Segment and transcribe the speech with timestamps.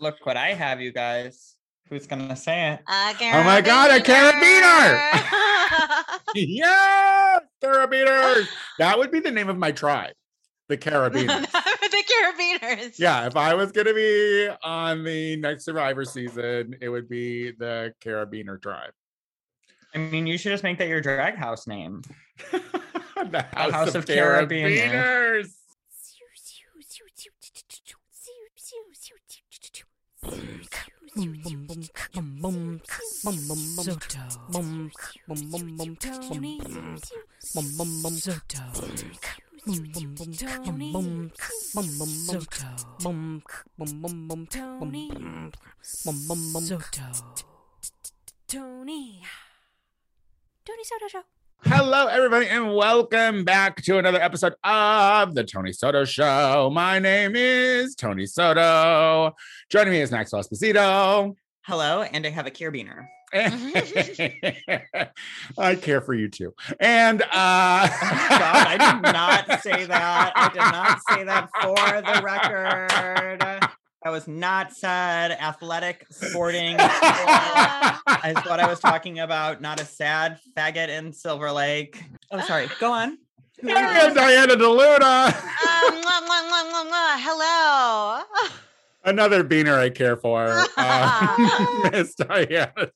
[0.00, 1.56] Look what I have, you guys.
[1.88, 2.80] Who's gonna say it?
[2.86, 5.10] A Oh my God, a carabiner!
[5.10, 6.20] carabiner!
[6.34, 8.46] yeah, carabiners.
[8.78, 10.12] That would be the name of my tribe,
[10.68, 11.50] the carabiners.
[11.52, 12.98] the carabiners.
[12.98, 17.94] yeah, if I was gonna be on the next Survivor season, it would be the
[18.02, 18.92] carabiner tribe.
[19.94, 22.02] I mean, you should just make that your drag house name.
[22.52, 24.78] the House, House of, of Carabiner.
[24.78, 25.54] Carabiners.
[48.48, 49.22] Tony.
[50.64, 51.37] Tony Soto Show.
[51.64, 56.70] Hello, everybody, and welcome back to another episode of the Tony Soto Show.
[56.72, 59.34] My name is Tony Soto.
[59.68, 61.34] Joining me is Maxwell Esposito.
[61.62, 63.08] Hello, and I have a carabiner.
[65.58, 66.54] I care for you too.
[66.80, 70.32] And uh God, I did not say that.
[70.34, 73.67] I did not say that for the record.
[74.04, 75.32] That was not sad.
[75.32, 76.80] Athletic, sporting is
[78.46, 79.60] what I was talking about.
[79.60, 82.00] Not a sad faggot in Silver Lake.
[82.30, 82.68] Oh, sorry.
[82.80, 83.18] Go on.
[83.60, 85.26] Who and Diana DeLuna.
[85.26, 87.16] Um, mwah, mwah, mwah, mwah, mwah.
[87.18, 88.22] Hello.
[89.08, 90.64] Another beaner I care for.
[90.76, 92.72] Uh, Miss Diana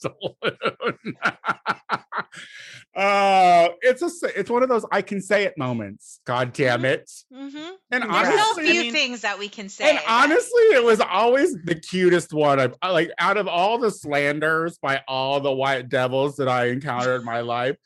[2.94, 6.20] uh, it's a it's one of those I can say it moments.
[6.26, 7.10] God damn it.
[7.32, 7.56] Mm-hmm.
[7.56, 9.88] And There's Honestly, so few I mean- things that we can say.
[9.88, 12.60] And honestly, it was always the cutest one.
[12.60, 16.66] I've I- like out of all the slanders by all the white devils that I
[16.66, 17.76] encountered in my life,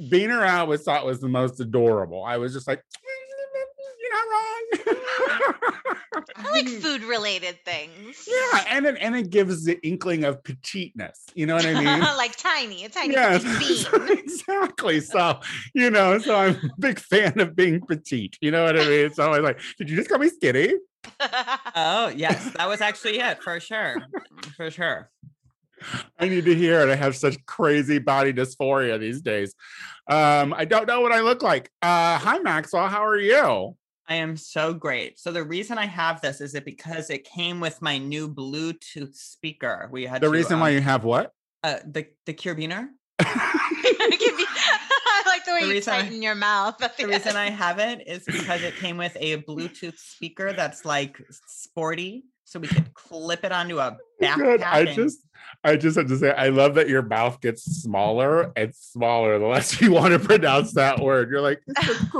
[0.00, 2.24] Beaner I always thought was the most adorable.
[2.24, 2.82] I was just like,
[4.00, 4.96] you're not wrong.
[6.52, 8.28] I like food related things.
[8.28, 11.24] yeah, and it and it gives the inkling of petiteness.
[11.34, 12.00] You know what I mean?
[12.16, 13.42] like tiny, a tiny Yes,
[13.92, 14.18] bean.
[14.18, 15.00] exactly.
[15.00, 15.40] So,
[15.74, 18.36] you know, so I'm a big fan of being petite.
[18.40, 19.12] You know what I mean?
[19.14, 20.74] So I was like, did you just call me skinny?
[21.74, 22.52] Oh, yes.
[22.56, 23.96] That was actually it for sure.
[24.56, 25.10] For sure.
[26.18, 26.88] I need to hear it.
[26.90, 29.54] I have such crazy body dysphoria these days.
[30.08, 31.70] Um, I don't know what I look like.
[31.82, 33.76] Uh, hi Maxwell, how are you?
[34.08, 35.18] I am so great.
[35.18, 39.14] So the reason I have this is it because it came with my new Bluetooth
[39.14, 39.88] speaker.
[39.92, 41.32] We had The to, reason why um, you have what?
[41.62, 42.88] uh, the the Curbiner.
[43.20, 44.44] It could be-
[45.04, 46.78] I like the way The you reason I- tighten your mouth.
[46.78, 47.36] The the reason.
[47.36, 52.58] I have it is because it came with a Bluetooth speaker that's like sporty, so
[52.58, 54.36] we could clip it onto a backpack.
[54.36, 54.62] Good.
[54.62, 55.20] I just
[55.64, 59.46] I just have to say I love that your mouth gets smaller and smaller the
[59.46, 61.30] less you want to pronounce that word.
[61.30, 62.12] You're like, it's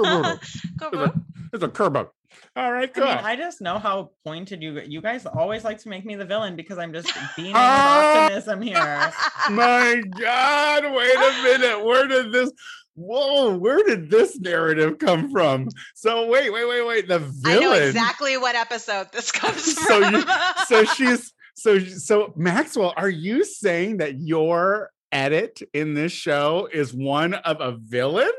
[1.52, 1.60] curbo.
[1.60, 2.08] Go, It's a, it's a curbo.
[2.56, 3.04] All right, I good.
[3.04, 6.24] mean, I just know how pointed you you guys always like to make me the
[6.24, 8.22] villain because I'm just beaming with Ah!
[8.24, 9.12] optimism here.
[9.50, 11.84] My God, wait a minute.
[11.84, 12.50] Where did this?
[12.94, 15.68] Whoa, where did this narrative come from?
[15.94, 17.08] So wait, wait, wait, wait.
[17.08, 17.34] The villain.
[17.46, 17.82] I know villain.
[17.88, 20.14] exactly what episode this comes So from.
[20.14, 20.24] you-
[20.68, 22.94] So she's so so Maxwell.
[22.96, 28.32] Are you saying that your edit in this show is one of a villain?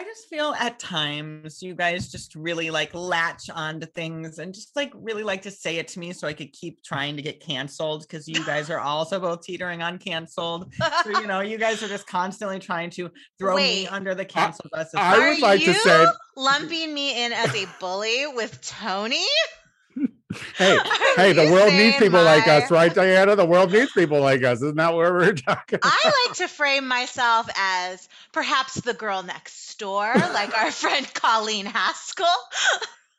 [0.00, 4.76] I just feel at times you guys just really like latch onto things and just
[4.76, 7.40] like really like to say it to me so I could keep trying to get
[7.40, 10.72] canceled because you guys are also both teetering on canceled.
[11.02, 13.10] So, you know, you guys are just constantly trying to
[13.40, 14.86] throw me under the cancel bus.
[14.88, 15.30] as I well.
[15.30, 19.24] would like to say- lumping me in as a bully with Tony.
[20.58, 20.84] Hey, Are
[21.16, 23.34] hey, the world needs saying people like us, right, Diana?
[23.34, 24.58] The world needs people like us.
[24.58, 25.78] Isn't that what we're talking?
[25.78, 25.90] About?
[26.04, 31.66] I like to frame myself as perhaps the girl next door, like our friend Colleen
[31.66, 32.26] Haskell.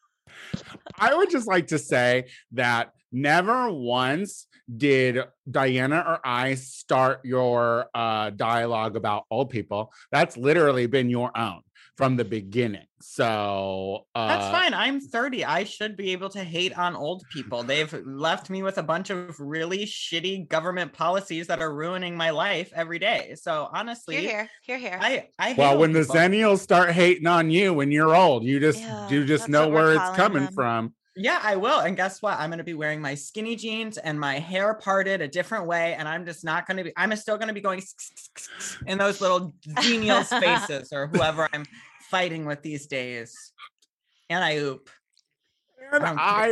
[1.00, 7.90] I would just like to say that never once did Diana or I start your
[7.96, 9.92] uh, dialogue about old people.
[10.12, 11.62] That's literally been your own
[12.00, 12.86] from the beginning.
[13.02, 14.74] So uh, That's fine.
[14.74, 15.44] I'm 30.
[15.44, 17.62] I should be able to hate on old people.
[17.62, 22.30] They've left me with a bunch of really shitty government policies that are ruining my
[22.30, 23.36] life every day.
[23.36, 25.00] So honestly, you're Here, here, here, here.
[25.02, 26.16] I I Well, old when the people.
[26.16, 29.92] Zennials start hating on you when you're old, you just Yeah, you just know where
[29.92, 30.54] it's coming them.
[30.54, 30.94] from.
[31.18, 31.82] Yeah, I will.
[31.82, 32.40] And guess what?
[32.40, 35.96] I'm going to be wearing my skinny jeans and my hair parted a different way.
[35.96, 37.82] And I'm just not going to be, I'm still going to be going
[38.88, 41.66] in those little genial spaces or whoever I'm
[42.10, 43.54] fighting with these days.
[44.30, 44.90] And I oop.
[45.92, 46.50] And don't I,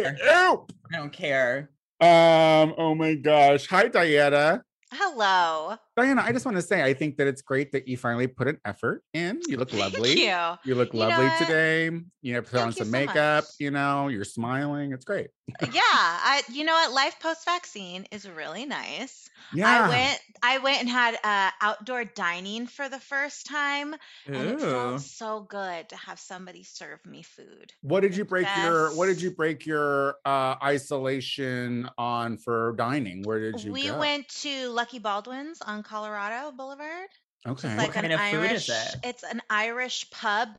[0.51, 0.71] oop.
[0.92, 1.71] I don't care.
[2.00, 3.68] Um, oh my gosh.
[3.68, 4.63] Hi, Diana.
[4.94, 5.75] Hello.
[5.97, 8.47] Diana, I just want to say, I think that it's great that you finally put
[8.47, 9.41] an effort in.
[9.47, 10.13] You look lovely.
[10.13, 10.69] Thank you.
[10.71, 11.85] You look You lovely today.
[12.21, 13.44] You know, put on Thank you some so makeup.
[13.45, 13.45] much.
[13.59, 14.91] You know, you're smiling.
[14.94, 15.29] It's great.
[15.61, 16.91] yeah, I you know what?
[16.91, 19.29] Life post vaccine is really nice.
[19.53, 19.85] Yeah.
[19.85, 23.95] I went I went and had uh, outdoor dining for the first time,
[24.25, 24.59] and it Ooh.
[24.59, 27.71] felt so good to have somebody serve me food.
[27.81, 33.23] What did you break your What did you break your uh isolation on for dining?
[33.23, 34.00] Where did you We go?
[34.00, 37.07] went to Lucky Baldwin's on Colorado Boulevard.
[37.48, 37.68] okay.
[37.69, 38.69] It's like kind an of food Irish.
[38.69, 38.95] is it?
[39.04, 40.50] It's an Irish pub,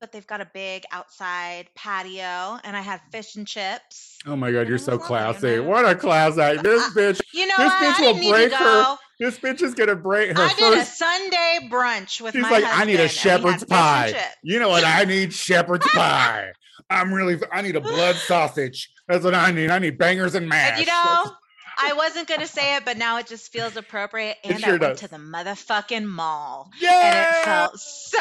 [0.00, 4.18] but they've got a big outside patio, and I had fish and chips.
[4.26, 5.56] oh my god, you're so you classy.
[5.56, 5.64] know?
[5.64, 6.62] What a class act.
[6.62, 7.96] This bitch, You know This what?
[7.96, 10.84] bitch will break her- this bitch is gonna break her I did a.
[10.84, 14.24] Sunday brunch with She's my like, I need a husband, and we had shepherd's pie.
[14.42, 15.32] You know what I need?
[15.32, 16.52] Shepherd's pie.
[16.90, 17.40] I'm really.
[17.50, 18.90] I need a blood sausage.
[19.08, 19.70] That's what I need.
[19.70, 20.72] I need bangers and mash.
[20.72, 21.32] And you know,
[21.78, 24.36] I wasn't gonna say it, but now it just feels appropriate.
[24.44, 27.00] And sure I went to the motherfucking mall, yeah.
[27.02, 28.18] and it felt so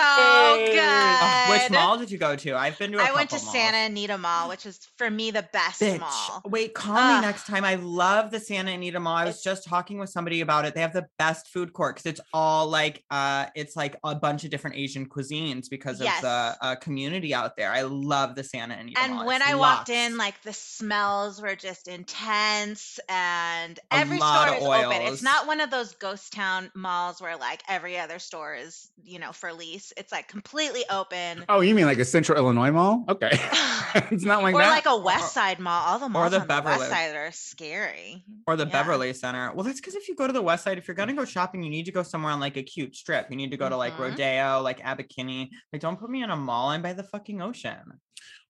[0.57, 0.73] Yay.
[0.73, 1.17] good.
[1.21, 2.55] Oh, which mall did you go to?
[2.55, 2.99] I've been to.
[2.99, 5.99] I I went to Santa Anita Mall, which is for me the best Bitch.
[5.99, 6.41] mall.
[6.45, 7.15] Wait, call Ugh.
[7.15, 7.63] me next time.
[7.63, 9.15] I love the Santa Anita Mall.
[9.15, 10.73] I was just talking with somebody about it.
[10.75, 14.43] They have the best food court because it's all like uh it's like a bunch
[14.43, 16.17] of different Asian cuisines because Yes.
[16.17, 17.71] of the uh, community out there.
[17.71, 19.25] I love the Santa Anita And Mall.
[19.27, 23.44] when It's I walked in, like the smells were just intense, and
[23.91, 25.01] every lot store of is open.
[25.13, 29.19] It's not one of those ghost town malls where like every other store is, you
[29.19, 29.93] know, for lease.
[29.97, 31.45] It's like completely open.
[31.49, 33.05] Oh, you mean like a Central Illinois mall?
[33.09, 33.29] Okay.
[34.11, 34.69] it's not like or that.
[34.69, 35.83] like a West Side mall.
[35.87, 36.87] All the malls the on the West Beverly.
[36.89, 38.23] Side are scary.
[38.47, 38.71] or the Yeah.
[38.71, 39.53] Beverly Center.
[39.53, 41.63] Well, that's because if you go to the West Side, if you're gonna go shopping,
[41.63, 43.27] you need to go somewhere on like a cute strip.
[43.29, 43.99] You need to go to like Mhm.
[43.99, 45.51] Rodeo, like Abercrombie.
[45.71, 46.69] Like, don't put me in a mall.
[46.69, 47.99] I'm by the fucking ocean.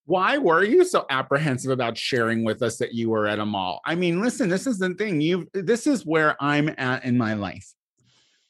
[0.06, 3.82] Why were you so apprehensive about sharing with us that you were at a mall?
[3.86, 5.20] I mean, listen, this is the thing.
[5.20, 7.74] You this is where I'm at in my life.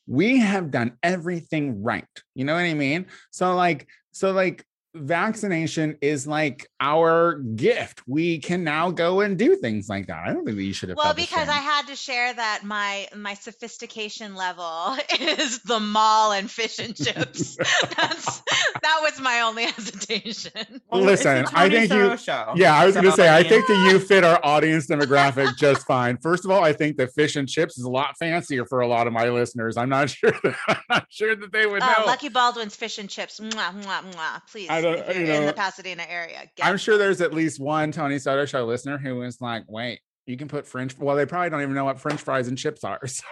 [0.05, 2.05] We have done everything right.
[2.35, 3.07] You know what I mean?
[3.31, 8.01] So like so like vaccination is like our gift.
[8.07, 10.23] We can now go and do things like that.
[10.25, 13.07] I don't think that you should have Well, because I had to share that my
[13.15, 17.57] my sophistication level is the mall and fish and chips.
[17.97, 18.41] That's
[18.81, 20.51] that was my only hesitation.
[20.89, 22.53] Well, Listen, I think you- show.
[22.55, 25.57] Yeah, I was going to say, I mean, think that you fit our audience demographic
[25.57, 26.17] just fine.
[26.17, 28.87] First of all, I think that fish and chips is a lot fancier for a
[28.87, 29.77] lot of my listeners.
[29.77, 30.31] I'm not sure.
[30.43, 32.05] That, I'm not sure that they would Uh, know.
[32.05, 33.39] Lucky Baldwin's fish and chips.
[33.39, 34.41] Mwah, mwah, mwah.
[34.49, 37.33] Please, I don't- if you're you in the Pasadena area, get I'm sure there's at
[37.33, 40.97] least one Tony Soto show listener who is like, wait, you can put French.
[40.97, 42.99] Well, they probably don't even know what French fries and chips are.
[43.07, 43.23] So,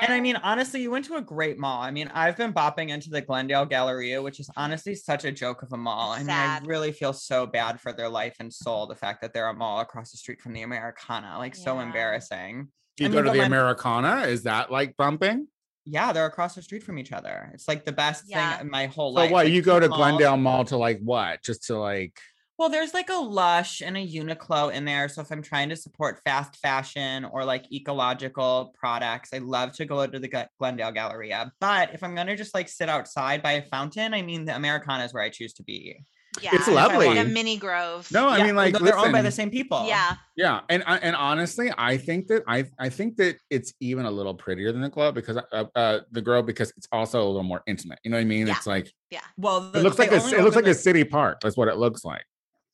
[0.00, 1.82] And I mean, honestly, you went to a great mall.
[1.82, 5.62] I mean, I've been bopping into the Glendale Galleria, which is honestly such a joke
[5.62, 6.12] of a mall.
[6.12, 9.32] I mean, I really feel so bad for their life and soul, the fact that
[9.32, 11.36] they're a mall across the street from the Americana.
[11.38, 12.68] Like, so embarrassing.
[12.98, 14.22] you I go mean, to the my- Americana.
[14.22, 15.48] Is that like bumping?
[15.84, 17.50] Yeah, they're across the street from each other.
[17.52, 18.52] It's like the best Yeah.
[18.56, 19.30] thing in my whole So life.
[19.30, 19.44] what?
[19.46, 21.42] Like, You go to malls- Glendale Mall to like what?
[21.42, 22.18] Just to like.
[22.56, 25.08] Well, there's like a Lush and a Uniqlo in there.
[25.08, 29.84] So if I'm trying to support fast fashion or like ecological products, I love to
[29.84, 31.52] go to the Glendale Galleria.
[31.60, 35.04] But if I'm gonna just like sit outside by a fountain, I mean the Americana
[35.04, 36.04] is where I choose to be.
[36.42, 37.14] Yeah, It's like lovely.
[37.14, 38.10] The mini grove.
[38.12, 39.86] No, I Yeah, mean like they're owned by the same people.
[39.86, 40.16] Yeah.
[40.36, 44.34] Yeah, and and honestly, I think that I I think that it's even a little
[44.34, 47.62] prettier than the Grove because uh, uh the Grove because it's also a little more
[47.66, 48.00] intimate.
[48.02, 48.46] You know what I mean?
[48.48, 48.56] Yeah.
[48.56, 49.20] It's like yeah.
[49.36, 51.40] Well, the, it looks like a it looks opened like a city park.
[51.40, 52.24] That's what it looks like.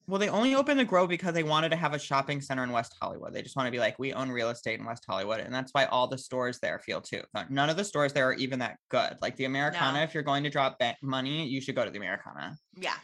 [0.07, 2.73] Well, they only opened the Grove because they wanted to have a shopping center in
[2.73, 3.33] West Hollywood.
[3.33, 5.73] They just want to be like, we own real estate in West Hollywood, and that's
[5.73, 7.23] why all the stores there feel too.
[7.37, 9.19] N- None of the stores there are even that good.
[9.23, 10.03] Like the Americana, No.
[10.03, 12.57] if you're going to drop ba- money, you should go to the Americana.
[12.77, 12.95] Yeah.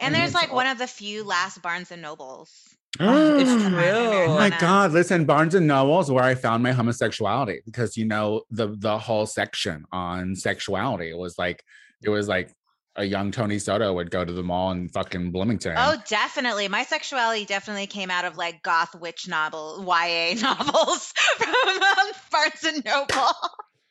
[0.00, 2.50] And And there's like one of the few last Barnes and Nobles.
[2.98, 4.24] Oh, it's true.
[4.26, 4.90] Oh my god!
[4.90, 8.98] Listen, Barnes and Noble is where I found my homosexuality because you know the the
[8.98, 11.62] whole section on sexuality was like
[12.02, 12.52] it was like
[12.96, 15.74] a young Tony Soto would go to the mall in fucking Bloomington.
[15.76, 16.68] Oh, definitely.
[16.68, 22.64] My sexuality definitely came out of like goth witch novel, YA novels from um, Barnes
[22.64, 23.32] and Noble.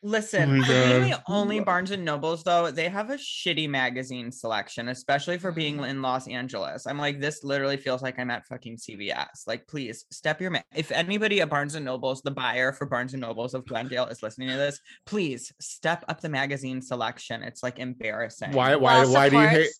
[0.02, 1.10] Listen, oh my for being God.
[1.10, 5.76] the only Barnes and Nobles though, they have a shitty magazine selection, especially for being
[5.76, 5.84] mm-hmm.
[5.84, 6.86] in Los Angeles.
[6.86, 9.46] I'm like, this literally feels like I'm at fucking CVS.
[9.46, 13.12] Like, please step your ma- if anybody at Barnes and Nobles, the buyer for Barnes
[13.12, 17.42] and Nobles of Glendale is listening to this, please step up the magazine selection.
[17.42, 18.52] It's like embarrassing.
[18.52, 19.70] why why Well, why do you hate?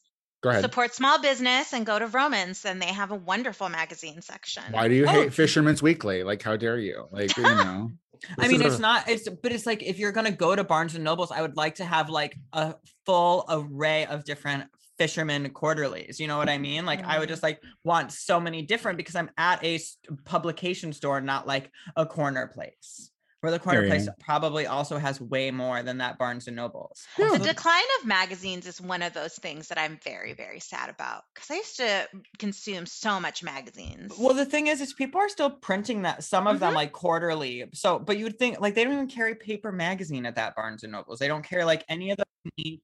[0.43, 0.63] Go ahead.
[0.63, 4.63] Support small business and go to Romans, and they have a wonderful magazine section.
[4.71, 5.09] Why do you Oh.
[5.11, 6.23] hate Fisherman's Weekly?
[6.23, 7.07] Like, how dare you?
[7.11, 7.93] Like, you know.
[8.39, 9.09] I mean, it's a- not.
[9.09, 11.77] It's but it's like if you're gonna go to Barnes and Nobles, I would like
[11.77, 12.75] to have like a
[13.07, 14.65] full array of different
[14.99, 16.21] fisherman quarterlies.
[16.21, 16.85] You know what I mean?
[16.85, 17.33] Like I would Mm.
[17.33, 19.81] just like want so many different because I'm at a
[20.25, 23.11] publication store, not like a corner place.
[23.41, 27.03] Where the corner place probably also has way more than that Barnes and Nobles.
[27.19, 27.39] Yeah.
[27.39, 31.23] The decline of magazines is one of those things that I'm very, very sad about
[31.35, 34.13] because I used to consume so much magazines.
[34.19, 36.77] Well, the thing is, is people are still printing that some of them Mhm.
[36.77, 37.65] like quarterly.
[37.73, 40.83] So, but you would think like they don't even carry paper magazine at that Barnes
[40.83, 41.19] and Nobles.
[41.19, 42.19] They don't carry like any of
[42.59, 42.81] the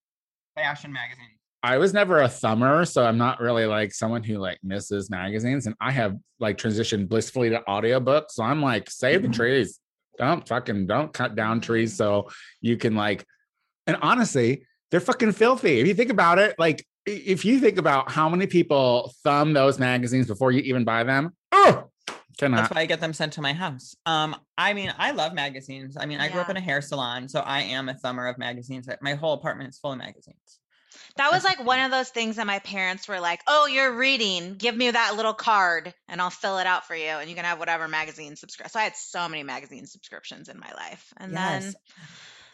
[0.55, 1.33] fashion magazines.
[1.63, 5.67] I was never a thumber, so I'm not really like someone who like misses magazines.
[5.67, 8.31] And I have like transitioned blissfully to audiobooks.
[8.31, 9.81] So I'm like, save the trees.
[10.19, 12.29] Don't fucking don't cut down trees so
[12.61, 13.25] you can like
[13.87, 15.81] and honestly, they're fucking filthy.
[15.81, 19.79] If you think about it, like if you think about how many people thumb those
[19.79, 21.91] magazines before you even buy them, oh
[22.37, 22.57] cannot.
[22.57, 23.97] That's why I get them sent to my house.
[24.05, 25.97] Um, I mean, I love magazines.
[25.99, 28.39] I mean, I grew up in a hair salon, so I am a thumber of
[28.39, 28.89] magazines.
[29.01, 30.61] My whole apartment is full of magazines.
[31.17, 34.57] That was like one of those things that my parents were like, "Oh, you're reading.
[34.57, 37.45] Give me that little card, and I'll fill it out for you, and you can
[37.45, 41.37] have whatever magazine subscribe." So I had so many magazine subscriptions in my life, and
[41.37, 41.77] then Yes.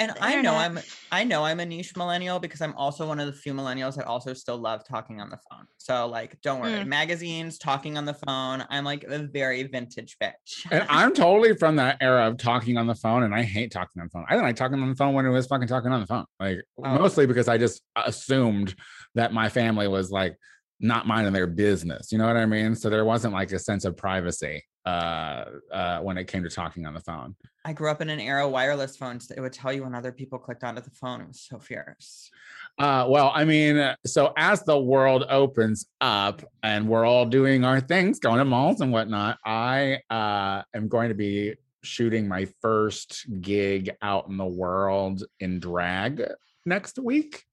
[0.00, 0.54] And the I know.
[0.54, 0.78] I'm
[1.10, 4.06] I know I'm a niche millennial because I'm also one of the few millennials that
[4.06, 5.66] also still love talking on the phone.
[5.78, 6.72] So like don't worry.
[6.72, 6.86] Mm.
[6.86, 8.64] Magazines, talking on the phone.
[8.70, 10.66] I'm like a very vintage bitch.
[10.70, 14.00] and I'm totally from that era of talking on the phone, and I hate talking
[14.00, 14.24] on the phone.
[14.28, 16.24] I didn't like talking on the phone when it was fucking talking on the phone.
[16.40, 16.98] Like Oh.
[16.98, 18.74] mostly because I just assumed
[19.14, 20.36] that my family was like
[20.80, 22.10] not minding their business.
[22.10, 22.74] You know what I mean?
[22.74, 26.86] So there wasn't like a sense of privacy uh uh when it came to talking
[26.86, 27.36] on the phone.
[27.64, 29.30] I grew up in an era wireless phones.
[29.30, 31.20] It would tell you when other people clicked onto the phone.
[31.20, 32.30] It was so fierce.
[32.78, 37.64] Uh, well, I mean, uh, so as the world opens up and we're all doing
[37.64, 42.48] our things, going to malls and whatnot, I uh, am going to be shooting my
[42.60, 46.22] first gig out in the world in drag
[46.64, 47.44] next week.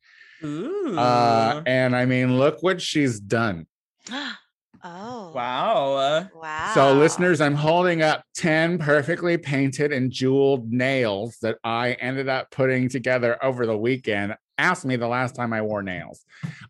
[0.43, 0.97] Ooh.
[0.97, 3.67] Uh, and I mean, look what she's done.
[4.83, 6.27] oh, wow.
[6.35, 6.71] wow.
[6.73, 12.51] So, listeners, I'm holding up 10 perfectly painted and jeweled nails that I ended up
[12.51, 14.35] putting together over the weekend.
[14.57, 16.25] Ask me the last time I wore nails.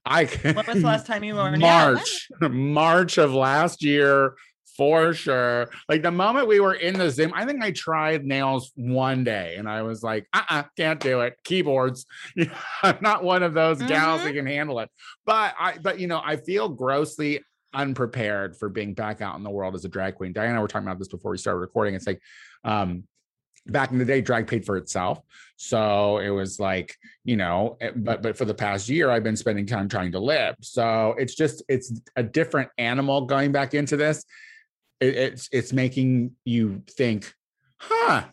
[0.06, 1.62] I What was the last time you wore nails?
[1.62, 4.36] March, March of last year,
[4.80, 5.70] for sure.
[5.89, 9.56] Like the moment we were in the Zoom, I think I tried nails one day
[9.58, 11.36] and I was like, uh uh-uh, can't do it.
[11.44, 12.06] Keyboards.
[12.82, 14.89] I'm not one of those gals that can handle it.
[15.25, 17.42] But I, but you know, I feel grossly
[17.74, 20.34] unprepared for being back out in the world as a drag queen.
[20.34, 21.96] Diana, we're talking about this before we started recording.
[21.96, 22.22] It's like,
[22.64, 23.04] um,
[23.68, 25.20] back in the day drag paid for itself
[25.58, 29.36] so it was like you know eh, but but for the past year i've been
[29.36, 33.98] spending time trying to live so it's just it's a different animal going back into
[33.98, 34.24] this
[35.00, 37.34] it, it's it's making you think
[37.78, 38.24] huh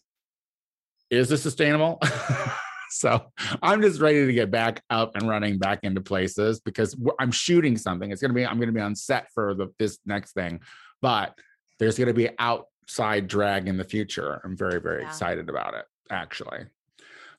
[1.10, 2.00] is this sustainable
[2.98, 3.20] so
[3.62, 7.76] i'm just ready to get back up and running back into places because I'm shooting
[7.76, 10.32] something it's going to be i'm going to be on set for the this next
[10.32, 10.60] thing
[11.02, 11.34] but
[11.78, 15.08] there's going to be outside drag in the future i'm very very Yeah.
[15.08, 16.66] excited about it actually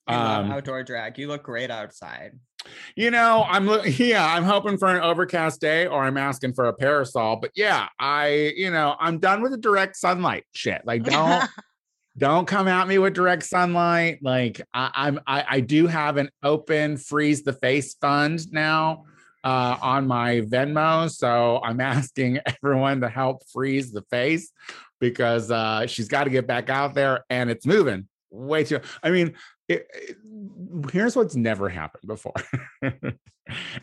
[0.07, 1.17] Um, outdoor drag.
[1.17, 2.31] You look great outside.
[2.95, 6.73] you know, I'm yeah, I'm hoping for an overcast day or I'm asking for a
[6.73, 7.35] parasol.
[7.41, 10.81] But yeah, I, you know, I'm done with the direct sunlight shit.
[10.85, 11.43] Like, don't
[12.17, 14.19] don't come at me with direct sunlight.
[14.21, 19.03] Like, I, I'm I, I do have an open freeze the face fund now
[19.43, 21.09] uh on my Venmo.
[21.11, 24.51] So I'm asking everyone to help freeze the face
[24.99, 28.79] because uh she's got to get back out there and it's moving way too.
[29.03, 29.35] I mean,
[29.67, 30.17] it, it-
[30.91, 32.33] here's what's never happened before.
[32.81, 33.17] and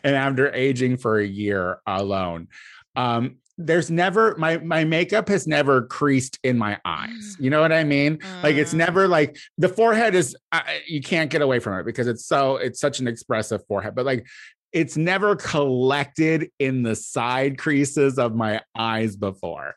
[0.03, 2.47] after aging for a year alone,
[2.95, 7.37] um, there's never my my makeup has never creased in my eyes.
[7.39, 8.19] You know what I mean?
[8.43, 8.77] Like it's Mm.
[8.77, 12.57] never like the forehead is uh, you can't get away from it because it's so
[12.57, 14.25] it's such an expressive forehead, but like
[14.73, 19.73] it's never collected in the side creases of my eyes before.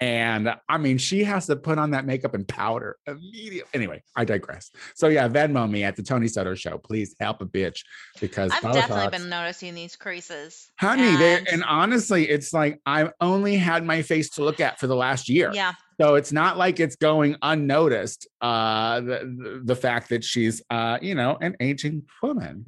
[0.00, 3.68] And I mean, she has to put on that makeup and powder immediately.
[3.74, 4.70] Anyway, I digress.
[4.94, 6.78] So yeah, Venmo me at the Tony Soto show.
[6.78, 7.80] Please help a bitch
[8.20, 10.70] because I've definitely been noticing these creases.
[10.78, 11.16] honey.
[11.16, 14.86] They, and- and honestly, it's like I've only had my face to look at for
[14.86, 15.50] the last year.
[15.52, 18.28] yeah, So it's not like it's going unnoticed.
[18.40, 22.66] Uh, the, the the fact that she's uh, you know, an aging woman.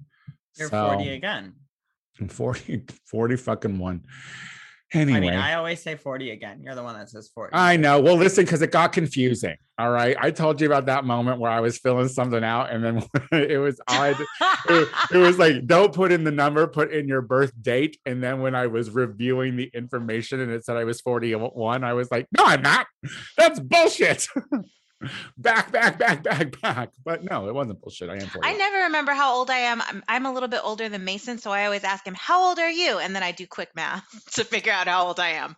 [0.59, 1.55] You're So, 40 again.
[2.21, 4.03] I'm 40, 40 fucking one.
[4.93, 5.19] Anyway.
[5.19, 6.63] I mean, I always say 40 again.
[6.65, 7.55] You're the one that says 40.
[7.55, 8.01] I know.
[8.01, 9.57] Well, listen, because it got confusing.
[9.79, 10.17] All right.
[10.19, 13.59] I told you about that moment where I was filling something out, and then it
[13.59, 14.27] was all I had to-
[14.69, 17.99] it, it was like, don't put in the number, put in your birth date.
[18.05, 21.93] And then when I was reviewing the information and it said I was 41, I
[21.93, 22.87] was like, no, I'm not.
[23.39, 24.27] That's bullshit.
[25.39, 26.91] back, back, back, back, back.
[27.05, 28.09] But no, it wasn't bullshit.
[28.11, 28.45] I am 41.
[28.45, 29.81] I never remember how old I am.
[29.83, 32.59] I'm, I'm a little bit older than Mason, so I always ask him, "How old
[32.59, 34.05] are you?" And then I do quick math
[34.35, 35.57] to figure out how old I am.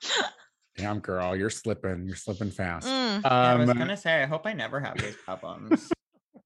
[0.76, 2.06] Damn girl, you're slipping.
[2.06, 2.86] You're slipping fast.
[2.86, 3.22] Mm.
[3.22, 5.90] Yeah, I was Um, gonna say, I hope I never have these problems.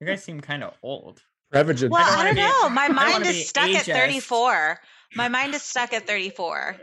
[0.00, 1.20] you guys seem kind of old.
[1.54, 2.68] Prevagen- Well, don't I don't be- know.
[2.70, 4.80] My mind is be stuck at 34.
[5.14, 6.76] My mind is stuck at 34.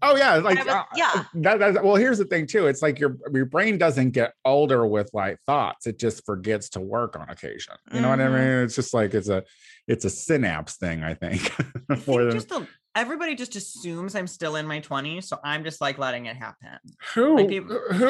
[0.00, 1.24] Oh yeah, like was- uh, yeah.
[1.34, 1.96] That, that's well.
[1.96, 2.66] Here's the thing too.
[2.66, 5.86] It's like your your brain doesn't get older with like thoughts.
[5.86, 7.74] It just forgets to work on occasion.
[7.92, 8.32] You know what I Mhm.
[8.32, 8.64] mean?
[8.64, 9.42] It's just like it's a
[9.86, 11.02] it's a synapse thing.
[11.02, 11.52] I think.
[11.90, 12.52] I think just
[12.94, 16.78] everybody just assumes I'm still in my 20s, so I'm just like letting it happen.
[17.14, 18.06] who like people- who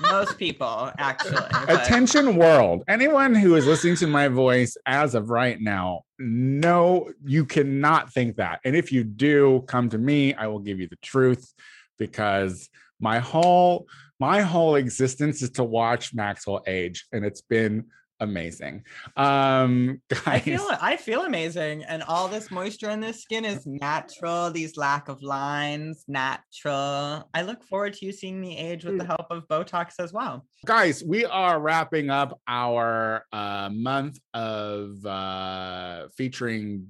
[0.00, 1.36] Most people, actually.
[1.50, 2.82] but- attention world.
[2.88, 8.36] Anyone who is listening to my voice as of right now, no, you cannot think
[8.36, 8.60] that.
[8.64, 10.34] And if you do, come to me.
[10.34, 11.52] I will give you the truth
[11.98, 12.68] because
[13.00, 13.86] my whole
[14.18, 17.86] my whole existence is to watch Maxwell age, and it's been
[18.20, 18.84] amazing.
[19.16, 23.66] Um, guys, I feel I feel amazing, and all this moisture in this skin is
[23.66, 24.50] natural.
[24.50, 27.28] These lack of lines, natural.
[27.34, 30.46] I look forward to you seeing me age with the help of Botox as well.
[30.64, 36.86] guys, we are wrapping up our uh, month of uh, featuring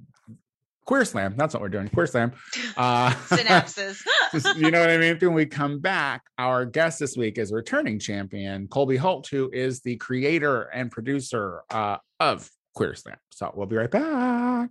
[0.91, 1.35] Queer Slam.
[1.37, 1.89] That's what we're doing.
[1.89, 2.33] Queer Slam.
[2.77, 4.03] Uh, Synapses.
[4.57, 5.17] You know what I mean?
[5.21, 9.83] When we come back, our guest this week is returning champion Colby Holt, who is
[9.83, 13.17] the creator and producer uh, of Queer Slam.
[13.31, 14.71] So we'll be right back.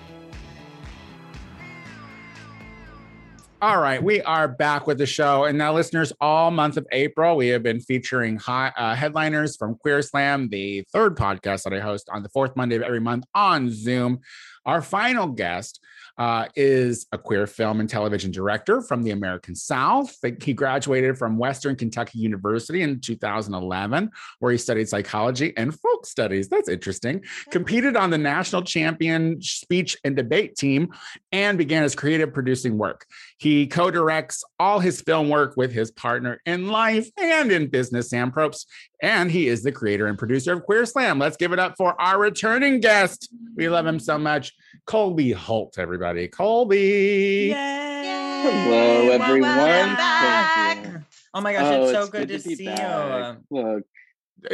[3.63, 5.43] All right, we are back with the show.
[5.43, 9.75] And now, listeners, all month of April, we have been featuring high, uh, headliners from
[9.75, 13.25] Queer Slam, the third podcast that I host on the fourth Monday of every month
[13.35, 14.21] on Zoom.
[14.65, 15.79] Our final guest
[16.17, 20.15] uh, is a queer film and television director from the American South.
[20.43, 26.47] He graduated from Western Kentucky University in 2011, where he studied psychology and folk studies.
[26.47, 27.23] That's interesting.
[27.49, 30.93] Competed on the national champion speech and debate team
[31.31, 33.05] and began his creative producing work.
[33.41, 38.11] He co directs all his film work with his partner in life and in business,
[38.11, 38.67] Sam Probst.
[39.01, 41.17] And he is the creator and producer of Queer Slam.
[41.17, 43.33] Let's give it up for our returning guest.
[43.55, 44.53] We love him so much,
[44.85, 46.27] Colby Holt, everybody.
[46.27, 47.47] Colby.
[47.49, 48.41] Yay!
[48.43, 49.41] Hello, Well, everyone.
[49.57, 51.05] welcome Thank you.
[51.33, 53.37] Oh my gosh, Oh, it's so it's good, to, be see back.
[53.49, 53.57] you.
[53.57, 53.83] Look,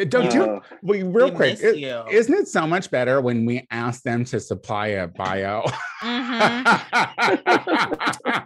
[0.10, 0.44] Don't you?
[0.44, 1.54] oh, Wait, real quick.
[1.54, 2.04] miss is you.
[2.12, 5.64] isn't it so much better when we ask them to supply a bio?
[6.02, 6.64] Mhm.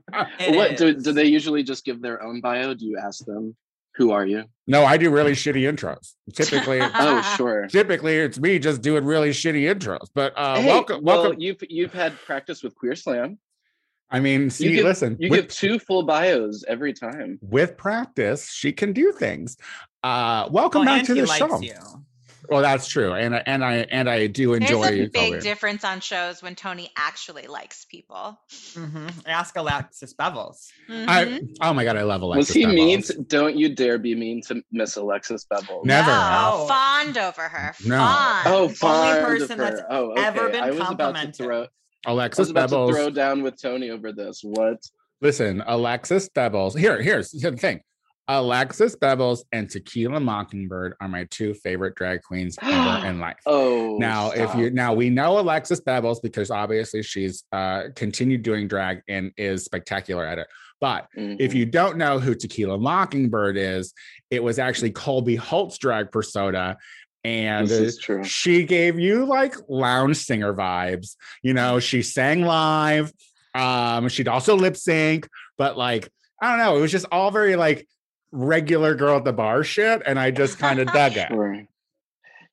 [0.55, 2.73] What do, do they usually just give their own bio?
[2.73, 3.55] Do you ask them,
[3.95, 4.43] who are you?
[4.67, 6.13] no, I do really shitty intros.
[6.33, 7.67] Typically, Oh, sure.
[7.67, 10.07] typically it's me just doing really shitty intros.
[10.13, 11.39] But uh, Hey, welcome, well, welcome.
[11.41, 13.37] you've you've had practice with Queer Slam.
[14.09, 17.39] I mean, see, give- listen, You with, give two full bios every time.
[17.41, 19.55] with practice, she can do things.
[20.03, 21.59] Uh, welcome Oh, back to the show.
[21.61, 21.73] You.
[22.49, 24.81] Well, that's true, and I and I and I do enjoy.
[24.81, 25.39] There's a big Colby.
[25.39, 28.37] difference on shows when Tony actually likes people.
[28.73, 30.67] hmm Ask Alexis Bevels.
[30.89, 31.55] I, Mhm.
[31.61, 32.49] oh my god, I love Alexis.
[32.49, 33.03] Was he mean?
[33.03, 35.85] To, don't you dare be mean to Miss Alexis Bevels.
[35.85, 36.09] Never.
[36.11, 36.65] No, No.
[36.67, 37.73] fond over her.
[37.85, 37.97] No.
[37.99, 38.47] Fond.
[38.47, 40.21] Oh, fond of person that's oh, okay.
[40.25, 41.35] ever been I was about to complimented.
[41.35, 41.61] throw.
[42.05, 42.87] I Alexis was about Bevels.
[42.89, 44.41] to throw down with Tony over this.
[44.43, 44.79] What?
[45.21, 46.77] Listen, Alexis Bevels.
[46.77, 47.81] Here, here's, here's the thing.
[48.27, 53.37] Alexis Bevels and Tequila Mockingbird are my two favorite drag queens ever in life.
[53.45, 58.67] Oh, now, if you now we know Alexis Bevels because obviously she's uh continued doing
[58.67, 60.47] drag and is spectacular at it.
[60.79, 61.55] But if Mhm.
[61.55, 63.93] you don't know who Tequila Mockingbird is,
[64.29, 66.77] it was actually Colby Holt's drag persona.
[67.23, 68.23] And this is true.
[68.23, 71.15] she gave you like lounge singer vibes.
[71.43, 73.11] You know, she sang live.
[73.53, 76.09] Um, she'd also lip sync, but like,
[76.41, 77.87] I don't know, it was just all very like
[78.31, 80.01] regular girl at the bar shit.
[80.05, 81.27] And I just kind of dug it.
[81.29, 81.63] Sure.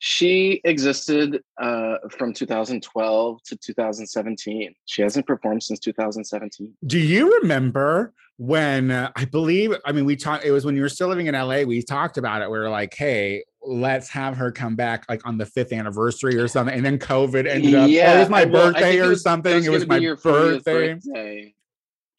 [0.00, 4.74] She existed uh, from 2012 to 2017.
[4.86, 6.72] She hasn't performed since 2017.
[6.86, 10.82] Do you remember when uh, I believe, I mean, we talked, it was when you
[10.82, 12.50] were still living in LA, we talked about it.
[12.50, 16.46] We were like, hey, let's have her come back like on the fifth anniversary or
[16.46, 16.72] something.
[16.76, 19.22] And then COVID ended up, yeah, it was my well, birthday think or it was-
[19.22, 19.60] something.
[19.62, 20.94] that It was my be your 40th birthday.
[20.94, 21.54] birthday.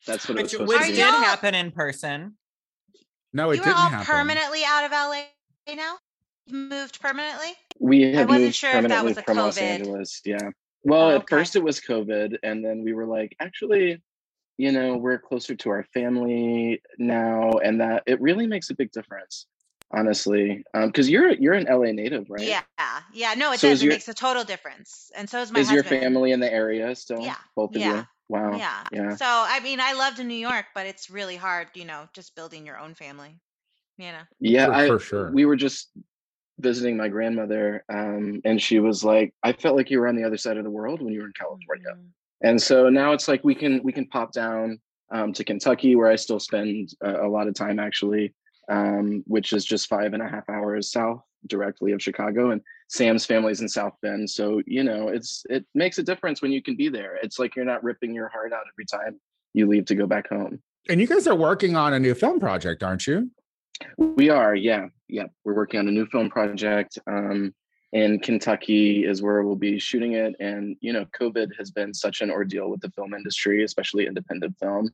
[0.05, 0.93] That's what it was Which, which to be.
[0.95, 2.35] did happen in person.
[3.33, 4.05] No, it you were didn't all happen.
[4.05, 5.23] permanently out of LA
[5.75, 5.97] now?
[6.49, 7.49] Moved permanently?
[7.79, 9.61] We had wasn't moved sure if that permanently was a from Los COVID.
[9.61, 10.21] Angeles.
[10.25, 10.49] Yeah.
[10.83, 14.01] Well, Oh, at first it was COVID, and then we were like, actually,
[14.57, 18.91] you know, we're closer to our family now, and that it really makes a big
[18.91, 19.45] difference.
[19.91, 22.43] honestly, um, because you're you're an LA native, right?
[22.47, 22.61] Yeah,
[23.11, 23.33] yeah.
[23.35, 23.79] No, it So does.
[23.79, 25.11] is It your- makes a total difference.
[25.15, 27.21] And so is my Is your family in the area still?
[27.21, 28.07] Yeah, both of yeah, you.
[28.29, 28.57] Wow.
[28.57, 28.83] Yeah.
[28.91, 29.15] Yeah.
[29.15, 32.65] So I mean, I loved New York, but it's really hard, you know, just building
[32.65, 33.39] your own family.
[33.97, 34.21] You know.
[34.39, 35.31] Yeah, For- I, for sure.
[35.31, 35.89] We were just
[36.59, 40.23] visiting my grandmother, um, and she was like, "I felt like you were on the
[40.23, 42.09] other side of the world when you were in California." Mhm.
[42.41, 44.79] And so now it's like we can we can pop down
[45.11, 48.33] um, to Kentucky, where I still spend a, a lot of time actually,
[48.69, 52.51] um, which is just five and a half hours south directly of Chicago.
[52.51, 56.51] And Sam's family's in South Bend, so you know it's it makes a difference when
[56.51, 57.17] you can be there.
[57.21, 59.19] It's like you're not ripping your heart out every time
[59.53, 60.61] you leave to go back home.
[60.89, 63.29] And you guys are working on a new film project, aren't you?
[63.97, 65.27] We are, yeah, yeah.
[65.43, 66.97] We're working on a new film project.
[67.07, 67.53] Um,
[67.91, 72.21] in Kentucky is where we'll be shooting it, and you know, COVID has been such
[72.21, 74.89] an ordeal with the film industry, especially independent film.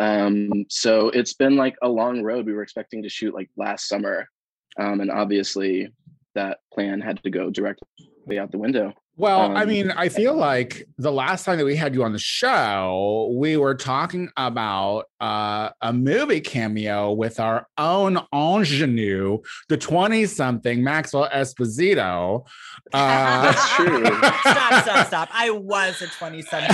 [0.00, 2.46] Um, so it's been like a long road.
[2.46, 4.28] We were expecting to shoot like last summer,
[4.78, 5.88] um, and obviously
[6.34, 8.92] that plan had to go directly out the window.
[9.16, 12.12] Well, I Um, mean, I feel like the last time that we had you on
[12.12, 19.76] the show, we were talking about uh, a movie cameo with our own ingenue, the
[19.76, 22.44] 20 something Maxwell Esposito.
[22.92, 24.04] Uh, That's true.
[24.06, 25.28] Stop, stop, stop.
[25.32, 26.68] I was a 20 something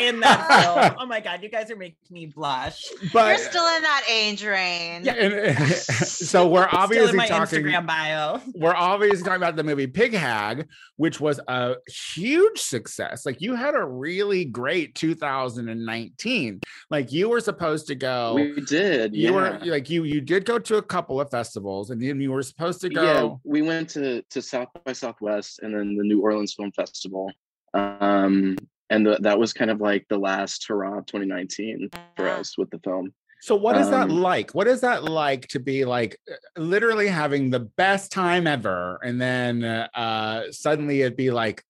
[0.00, 0.46] in that
[0.88, 0.96] film.
[0.98, 2.82] Oh my God, you guys are making me blush.
[3.12, 5.06] But You're still in that age range.
[5.06, 7.62] yeah, and- so we're Still in obviously my talking.
[7.64, 8.40] Instagram bio.
[8.54, 10.66] we're obviously talking about the movie Pig Hag,
[10.96, 13.26] which was a huge success.
[13.26, 16.60] Like you had a really great 2019.
[16.90, 18.34] Like you were supposed to go.
[18.34, 19.14] we did.
[19.14, 19.30] you yeah.
[19.30, 22.42] were like you you did go to a couple of festivals and then you were
[22.42, 23.02] supposed to go.
[23.02, 27.30] Yeah, we went to to South by Southwest and then the New Orleans Film Festival.
[27.74, 28.56] Um,
[28.90, 32.68] and the, that was kind of like the last hurrah of 2019 for us with
[32.70, 33.12] the film.
[33.42, 34.52] So what is that Um, like?
[34.52, 39.20] What is that like to be like uh, literally having the best time ever and
[39.20, 41.64] then uh, uh suddenly it'd be like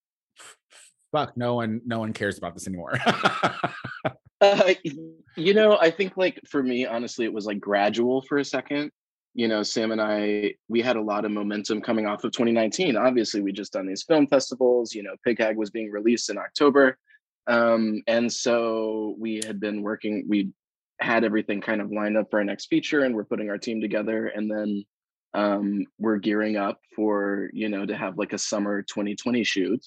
[1.12, 2.98] fuck no one no one cares about this anymore.
[4.42, 4.74] Uh,
[5.37, 8.90] you know, I think like for me, honestly, it was like gradual for a second.
[9.35, 12.96] You know, Sam and I, we had a lot of momentum coming off of 2019.
[12.96, 14.96] Obviously, we just done these film festivals.
[14.96, 16.98] You know, Pig Hag was being released in October,
[17.46, 20.24] um, and so we had been working.
[20.28, 20.50] We
[21.02, 23.80] had everything kind of lined up for our next feature, and we're putting our team
[23.80, 24.84] together, and then
[25.34, 29.84] um, we're gearing up for you know to have like a summer 2020 shoot.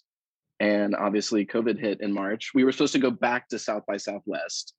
[0.60, 2.52] And obviously covid hit in march.
[2.56, 4.74] We were supposed to go back to south by southwest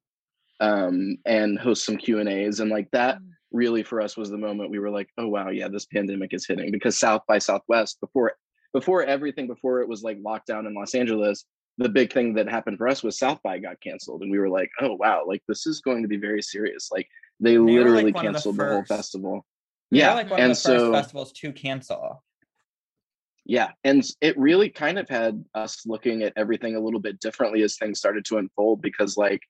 [0.61, 3.31] um, and host some q and a's and like that Mm.
[3.53, 6.47] really for us was the moment we were like oh wow yeah this pandemic is
[6.47, 6.71] hitting.
[6.73, 8.33] Because south by southwest before
[8.73, 11.45] before everything before it was like lockdown in los angeles
[11.79, 14.49] the big thing that happened for us was south by got canceled and we were
[14.49, 16.91] like oh wow like this is going to be very serious.
[16.91, 17.09] Like
[17.41, 19.47] they like, literally one of the canceled the whole festival.
[19.91, 22.23] They're yeah like one and of the first so festivals to cancel.
[23.45, 27.63] yeah and it really kind of had us looking at everything a little bit differently
[27.63, 29.43] as things started to unfold because like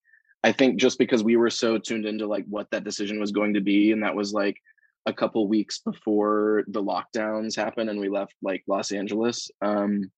[0.45, 3.55] i think just because we were so tuned into like what that decision was going
[3.55, 4.59] to be and that was like
[5.07, 10.11] a couple weeks before the lockdowns happened and we left like los angeles um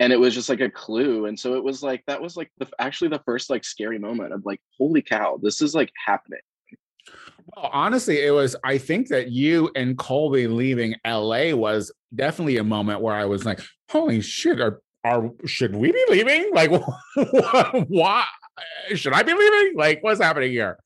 [0.00, 2.50] and it was just like a clue and so it was like that was like
[2.58, 6.40] the actually the first like scary moment of like holy cow this is like happening
[7.56, 8.56] Well, honestly, it was.
[8.64, 13.44] I think that you and Colby leaving LA was definitely a moment where I was
[13.44, 14.60] like, "Holy shit!
[14.60, 16.50] Are are should we be leaving?
[16.54, 16.70] Like,
[17.88, 18.24] why
[18.94, 19.74] should I be leaving?
[19.76, 20.78] Like, what's happening here?"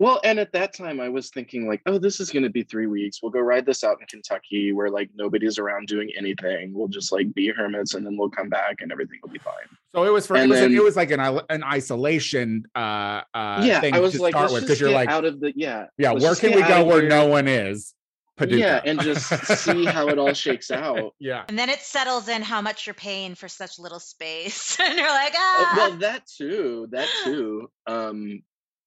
[0.00, 2.62] Well, and at that time, I was thinking like, oh, this is going to be
[2.62, 3.20] three weeks.
[3.20, 6.72] We'll go ride this out in Kentucky, where like nobody's around doing anything.
[6.72, 9.54] We'll just like be hermits, and then we'll come back, and everything will be fine.
[9.92, 13.22] So it was for it And was, an- it was like an an isolation uh
[13.34, 15.08] uh yeah, thing I was to like, start let's with just because you're get like,
[15.08, 17.08] out of the yeah, yeah, where can we go where here.
[17.08, 17.94] no one is?
[18.36, 18.58] Paducah.
[18.60, 19.26] Yeah, and just
[19.64, 21.12] see how it all shakes out.
[21.18, 21.44] yeah.
[21.48, 24.78] And then it settles in how much you're paying for such little space.
[24.80, 25.74] and you're like, Uh, ah.
[25.76, 27.68] well, that too, that too.
[27.88, 28.42] Um,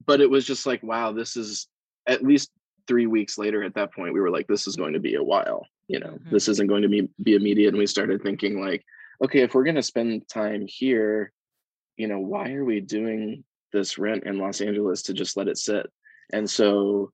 [0.05, 1.67] but it was just like, wow, this is
[2.07, 2.49] at least
[2.87, 3.63] three weeks later.
[3.63, 5.65] At that point, we were like, this is going to be a while.
[5.87, 6.31] You know, Mhm.
[6.31, 7.69] this isn't going to be be immediate.
[7.69, 8.83] And we started thinking like,
[9.23, 11.31] okay, if we're going to spend time here,
[11.97, 15.57] you know, why are we doing this rent in Los Angeles to just let it
[15.57, 15.85] sit?
[16.33, 17.11] And so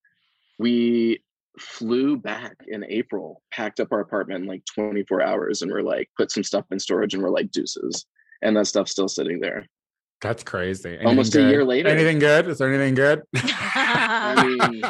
[0.60, 1.24] we
[1.60, 6.10] flew back in April, packed up our apartment in like 24 hours, and we're like,
[6.16, 8.06] put some stuff in storage, and we're like, deuces.
[8.44, 9.66] And that stuff's still sitting there.
[10.22, 10.98] That's crazy.
[11.06, 11.90] Almost Anything a year later.
[11.90, 12.48] Anything good?
[12.48, 13.22] Is there anything good?
[13.36, 14.82] I mean,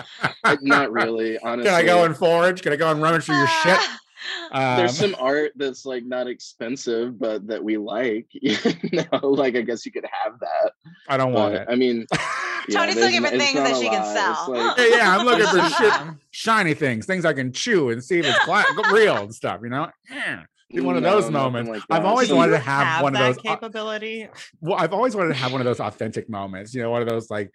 [0.43, 1.69] I- not really, honestly.
[1.69, 2.61] Can I go and forage?
[2.61, 3.79] Can I go and rummage through your shit?
[4.51, 8.27] Um, There's some art that's like not expensive, but that we like.
[8.33, 8.57] You
[8.91, 10.71] know, like I guess you could have that.
[11.07, 11.67] I don't want But, it.
[11.69, 12.05] I mean,
[12.67, 14.45] Yeah, Tony's looking for things that a she can sell.
[14.49, 15.93] Like- Yeah, yeah, I'm looking for shit,
[16.31, 19.61] shiny things, things I can chew and see if it's gla- real and stuff.
[19.63, 20.41] You know, Yeah.
[20.41, 21.69] Be one of those moments.
[21.69, 23.37] like I've always Do wanted to have, one of those.
[23.37, 24.27] uh, capability.
[24.61, 26.73] well, I've always wanted to have one of those authentic moments.
[26.73, 27.51] You know, one of those like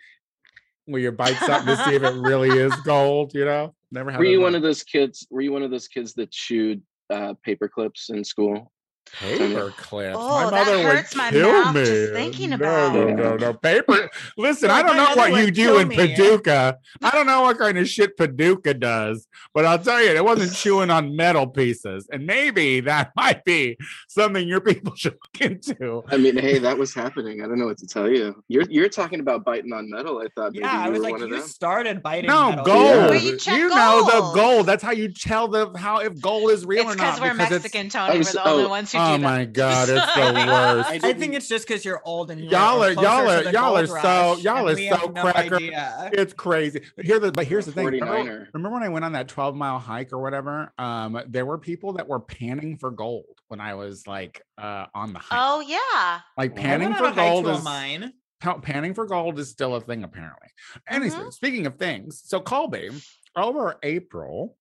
[0.87, 3.35] where you bite something to see if it really is gold.
[3.35, 4.19] You know, never had.
[4.19, 5.27] Were you one of those kids?
[5.31, 8.73] Were you one of those kids that chewed uh, paper clips in school?
[9.19, 10.17] Paper clips?
[10.19, 11.85] Oh, my that mother hurts would my kill mouth me.
[11.85, 13.15] just thinking about no, it.
[13.15, 14.11] no, no, paper.
[14.37, 15.97] Listen, I don't know what you do in me.
[15.97, 16.79] Paducah.
[17.03, 20.53] I don't know what kind of shit Paducah does, but I'll tell you, it wasn't
[20.57, 23.77] chewing on metal pieces, and maybe that might be
[24.09, 26.03] something your people should look into.
[26.09, 27.43] I mean, hey, that was happening.
[27.43, 28.43] I don't know what to tell you.
[28.49, 30.19] You're you're talking about biting on metal.
[30.21, 31.47] I thought maybe Yeah, I was were like, one of you them.
[31.49, 32.29] started biting.
[32.29, 32.65] No metal.
[32.65, 33.11] gold.
[33.11, 34.35] Where you check You know the gold.
[34.35, 34.67] gold.
[34.67, 37.17] That's how you tell the how if gold is real It's or not.
[37.17, 38.13] because we're it's- Mexican, Tony.
[38.15, 40.91] We're was- the only oh, ones who Oh do my god, it's the worst.
[40.91, 43.77] I I think it's just because you're old and you Y'all are- y'all are- y'all
[43.77, 45.57] are so- y'all are so have no cracker.
[45.57, 46.11] idea.
[46.13, 46.83] It's crazy.
[47.03, 47.87] Here the but here's the thing.
[47.87, 50.73] Remember, remember when I went on that 12 mile hike or whatever?
[50.79, 55.13] Um, there were people that were panning for gold when I was like uh on
[55.13, 55.39] the hike.
[55.41, 56.21] Oh yeah.
[56.37, 58.13] like I I panning for on a hike gold is mine.
[58.63, 60.49] panning for gold is still a thing apparently.
[60.89, 61.33] Anyway, Mhm.
[61.33, 62.91] speaking of things, so Colby,
[63.37, 64.57] over April,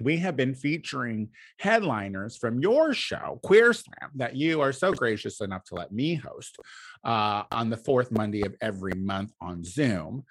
[0.00, 5.40] we have been featuring headliners from your show, Queer Slam, that you are so gracious
[5.40, 6.56] enough to let me host
[7.04, 10.24] uh, on the fourth Monday of every month on Zoom.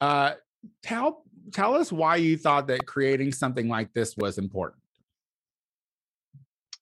[0.00, 0.32] Uh,
[0.82, 4.82] tell tell us why you thought that creating something like this was important.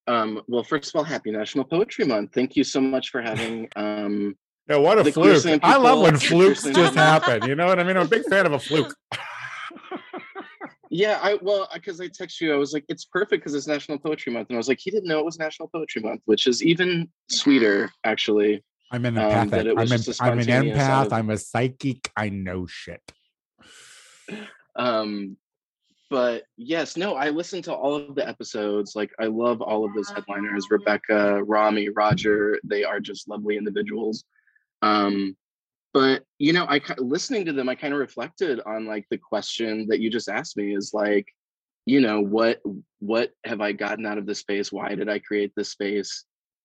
[0.07, 2.33] Um, well, first of all, happy National Poetry Month.
[2.35, 4.37] Thank you so much for having um,
[4.69, 5.61] Yeah, what a fluke!
[5.63, 7.49] I love when flukes just happen.
[7.49, 7.97] You know what I mean?
[7.97, 8.95] I'm a big fan of a fluke.
[10.95, 13.99] Yeah, I well, because I text you, I was like, it's perfect because it's National
[13.99, 16.47] Poetry Month, and I was like, he didn't know it was National Poetry Month, which
[16.47, 18.63] is even sweeter, actually.
[18.91, 19.51] I'm an um, empathic.
[19.51, 21.07] that I'm, an, I'm an empath.
[21.07, 22.11] of- I'm a psychic.
[22.15, 23.01] I know shit.
[24.77, 25.39] Um,
[26.11, 28.95] but yes, no, I listened to all of the episodes.
[28.95, 32.61] Like, I love all of those headliners: Rebecca, Rami, Roger.
[32.65, 34.25] They are just lovely individuals.
[34.83, 35.39] Um,
[35.93, 39.87] but you know, I listening to them, I kind of reflected on like the question
[39.89, 41.27] that you just asked me: is like,
[41.87, 42.61] you know, what
[43.01, 44.73] what have I gotten out of this space?
[44.73, 46.25] Why did I create this space?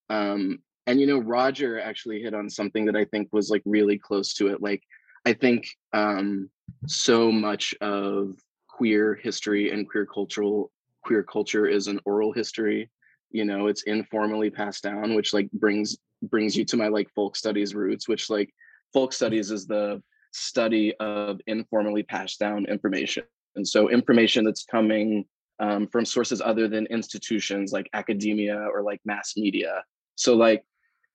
[0.09, 3.97] Um, and you know, Roger actually hit on something that I think was like really
[3.97, 4.61] close to it.
[4.61, 4.81] Like,
[5.25, 6.49] I think um,
[6.85, 8.35] so much of
[8.67, 10.71] queer history and queer cultural
[11.03, 12.89] queer culture is an oral history
[13.31, 17.35] you know it's informally passed down which like brings brings you to my like folk
[17.35, 18.53] studies roots which like
[18.93, 23.23] folk studies is the study of informally passed down information
[23.56, 25.26] and so information that's coming
[25.60, 29.84] um, from sources other than institutions like academia or like mass media
[30.15, 30.63] so like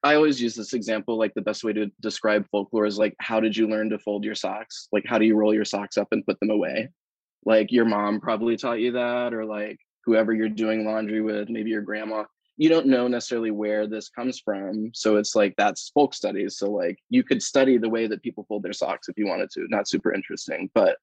[0.05, 3.39] I always use this example like the best way to describe folklore is like how
[3.39, 4.89] did you learn to fold your socks?
[4.91, 6.89] Like how do you roll your socks up and put them away?
[7.45, 11.71] Like your mom probably taught you that or like whoever you're doing laundry with, maybe
[11.71, 12.25] your grandma.
[12.57, 14.91] You don't know necessarily where this comes from.
[14.95, 16.59] So it's like that's folk studies.
[16.59, 19.51] So like you could study the way that people fold their socks if you wanted
[19.53, 19.67] to.
[19.69, 20.97] Not super interesting, but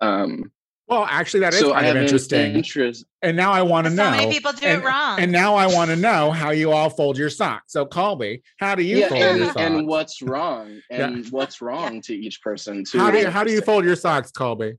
[0.00, 0.50] um
[0.86, 2.54] Well, actually, that is so kind of interesting.
[2.54, 4.10] interest and now I want to So know.
[4.10, 5.20] many people do and, it wrong.
[5.20, 7.72] And now I want to know how you all fold your socks.
[7.72, 9.60] So, Colby, how do you yeah, fold your and, socks?
[9.60, 11.08] and what's wrong Yeah.
[11.08, 12.98] and what's wrong to each person too.
[12.98, 14.78] how do you how do you fold your socks, Colby?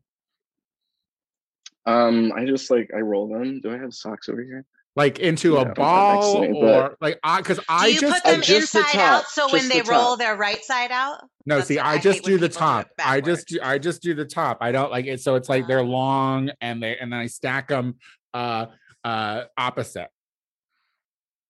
[1.86, 3.62] Um, I just like I roll them.
[3.62, 4.66] Do I have socks over here?
[4.96, 7.88] Like into Yeah, a right next to ball, me, or like I because do I
[7.88, 10.20] you just put them just the inside top, out so when they the roll, top.
[10.20, 11.22] they're right side out?
[11.46, 12.88] no That's see I I just do the people do top.
[13.00, 14.58] I just do I just do the top.
[14.62, 15.22] I don't like it.
[15.22, 15.84] So it's like they're Ah.
[15.84, 17.96] long and they and then I stack them
[18.34, 18.66] uh
[19.06, 20.10] uh opposite.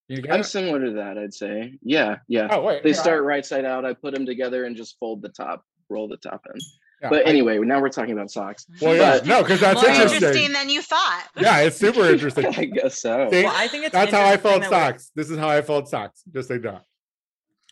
[0.08, 0.44] You get I'm it?
[0.44, 1.72] similar to that, I'd say.
[1.82, 2.48] Yeah, yeah.
[2.50, 3.84] Oh wait, They here, I- start right side out.
[3.84, 6.60] I put them together and just fold the top, roll the top in.
[7.02, 8.66] Yeah, But I- anyway, now we're talking about socks.
[8.80, 10.16] well, yeah, but- no, because that's More interesting.
[10.22, 11.28] interesting than you thought.
[11.40, 12.46] Yeah, it's super interesting.
[12.56, 13.28] I guess so.
[13.30, 13.42] See?
[13.44, 15.10] Well, I think it's That's how I interesting fold socks.
[15.14, 16.22] This is how I fold socks.
[16.32, 16.82] Just like that.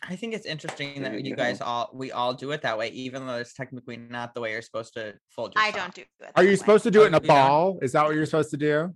[0.02, 2.78] I think it's interesting There that you you guys all we all do it that
[2.78, 5.80] way, even though it's technically not the way you're supposed to fold your I sock.
[5.80, 6.30] don't do it.
[6.36, 6.56] Are you way.
[6.56, 7.26] supposed to do it in a you don't?
[7.26, 7.78] ball?
[7.82, 8.94] Is that what you're supposed to do?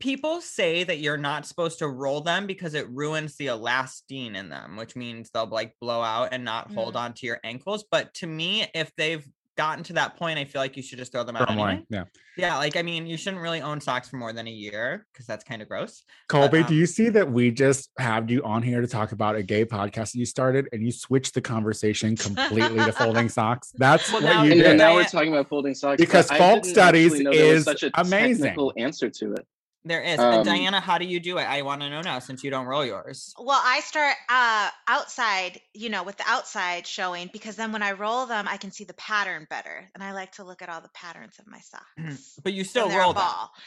[0.00, 4.48] People say that you're not supposed to roll them because it ruins the elastane in
[4.48, 7.00] them, which means they'll like blow out and not hold Mm.
[7.00, 7.84] on to your ankles.
[7.88, 9.24] But to me, if they've
[9.56, 11.84] gotten to that point, I feel like you should just throw them out anyway.
[11.88, 12.04] yeah.
[12.36, 15.24] Yeah, like I mean, you shouldn't really own socks for more than a year because
[15.24, 16.02] that's kind of gross.
[16.28, 19.36] Colby, um, do you see that we just have you on here to talk about
[19.36, 23.72] a gay podcast that you started and you switched the conversation completely to folding socks?
[23.76, 24.70] That's Well, what now- you and, did.
[24.70, 27.58] and now we're talking about folding socks Because I folk studies actually know there was
[27.58, 28.44] is such a amazing.
[28.46, 29.46] technical answer to it.
[29.86, 30.18] There is.
[30.18, 31.42] Um, and Diana, how do you do it?
[31.42, 33.34] I want to know now since you don't roll yours.
[33.38, 37.92] Well, I start uh outside, you know, with the outside showing because then when I
[37.92, 40.80] roll them, I can see the pattern better, and I like to look at all
[40.80, 42.38] the patterns of my socks.
[42.42, 43.22] But you still they're a roll them.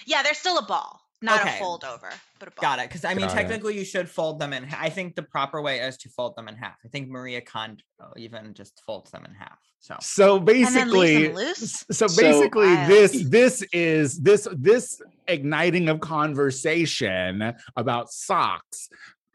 [0.06, 1.56] Yeah, they're still a ball, not Okay.
[1.58, 2.62] a fold over, but a ball.
[2.62, 2.89] Got it.
[2.89, 3.41] Because I mean, Got it.
[3.41, 4.67] technically, you should fold them in.
[4.77, 6.75] I think the proper way is to fold them in half.
[6.86, 9.58] I think Maria Kondo uh, even just folds them in half.
[9.80, 10.56] So So And then
[10.91, 12.89] basically, so So- basically Wild.
[12.89, 18.89] this this is this this igniting of conversation about socks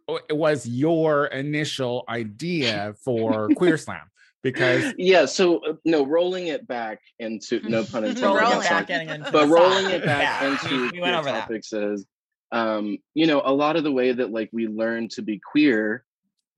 [0.09, 4.07] w- was your initial idea for queer slam
[4.43, 8.77] because yeah so uh, no rolling it back into no pun intended rolling it it
[8.77, 12.07] that's back, into but rolling it back Yeah, into we, went queer over topics is
[12.51, 16.05] um you know a lot of the way that like we learn to be queer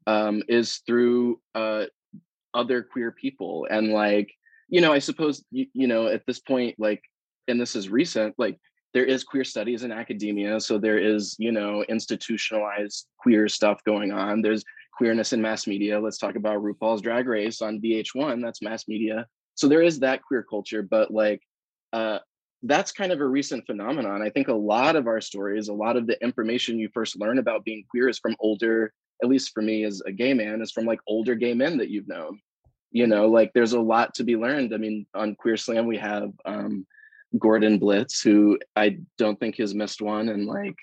[0.07, 1.85] um is through uh
[2.55, 3.67] other queer people.
[3.69, 4.33] And like
[4.69, 7.03] you know i suppose you, you know at this point like
[7.49, 8.59] and this is recent like
[8.95, 10.61] there is queer studies in academia.
[10.61, 14.41] So there is you know institutionalized queer stuff going on.
[14.41, 14.65] There's
[14.97, 15.99] queerness in mass media.
[16.01, 19.27] Let's talk about rupaul's drag race on vh1 that's mass media.
[19.55, 21.43] So there is that queer culture but like
[21.93, 22.19] uh
[22.67, 24.23] that's kind of a recent phenomenon.
[24.23, 27.39] I think a lot of our stories a lot of the information you first learn
[27.39, 30.73] about being queer is from older at least for me as a gay man is
[30.73, 32.41] from like older gay men that you've known.
[32.91, 34.75] You know like there's a lot to be learned.
[34.75, 36.87] I mean on queer slam we have um
[37.37, 40.77] gordon blitz who i don't think has missed one in like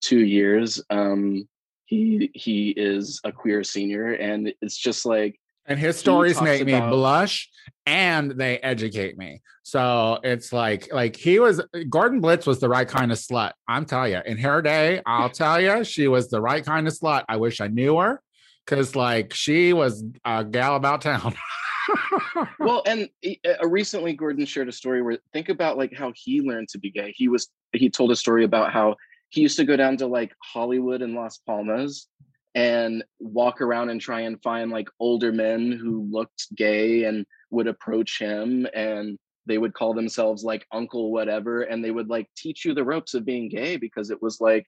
[0.00, 0.80] two years.
[0.90, 1.48] Um
[1.86, 6.78] he he is a queer senior and it's just like and his stories make me
[6.78, 7.48] blush
[7.86, 9.42] and they educate me.
[9.62, 13.84] So it's like like he was gordon blitz was the right kind of slut i'm
[13.84, 17.24] telling you in her day i'll tell you she was the right kind of slut.
[17.28, 18.20] I wish i knew her
[18.64, 21.34] because like she was a gal about town.
[22.58, 26.68] Well and uh, recently gordon shared a story where think about like how he learned
[26.70, 27.12] to be gay.
[27.16, 28.96] He was he told a story about how
[29.30, 32.08] he used to go down to like hollywood and las palmas
[32.54, 37.66] and walk around and try and find like older men who looked gay and would
[37.66, 42.64] approach him and they would call themselves like uncle whatever and they would like teach
[42.64, 44.66] you the ropes of being gay because it was like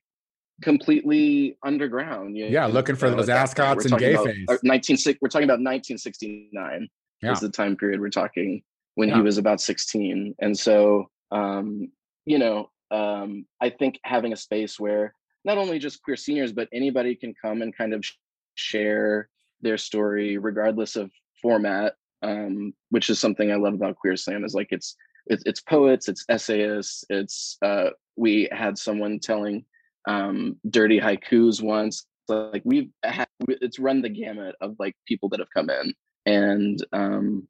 [0.63, 4.47] completely underground you Yeah, know, looking for those ascots and gay about, face.
[4.51, 6.89] uh, 19 we're talking about 1969
[7.23, 7.33] Yeah.
[7.33, 8.63] is the time period we're talking
[8.97, 9.17] when Yeah.
[9.17, 11.91] he was about 16 and so um
[12.27, 16.69] you know um i think having a space where not only just queer seniors but
[16.73, 18.15] anybody can come and kind of sh-
[18.55, 19.29] share
[19.61, 24.55] their story regardless of format um which is something i love about queer slam is
[24.55, 24.97] like it's
[25.27, 29.65] it's, it's poets it's essayists it's uh we had someone telling
[30.07, 35.41] um dirty haikus once like we've had it's run the gamut of like people that
[35.41, 35.95] have come in.
[36.27, 37.49] And um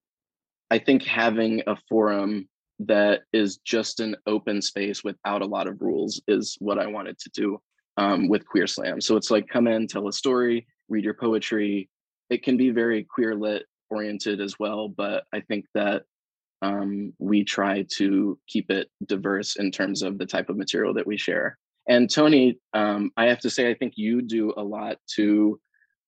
[0.70, 2.48] i think having a forum
[2.80, 7.18] that is just an open space without a lot of rules is what i wanted
[7.18, 7.60] to do
[7.96, 9.00] um, with queer slam.
[9.00, 11.90] So it's like come in tell a story read your poetry.
[12.30, 16.02] It can be very queer lit oriented as well but i think that
[16.60, 21.06] um, we try to keep it diverse in terms of the type of material that
[21.06, 21.56] we share.
[21.88, 25.58] And tony um, i have to say i think you do a lot to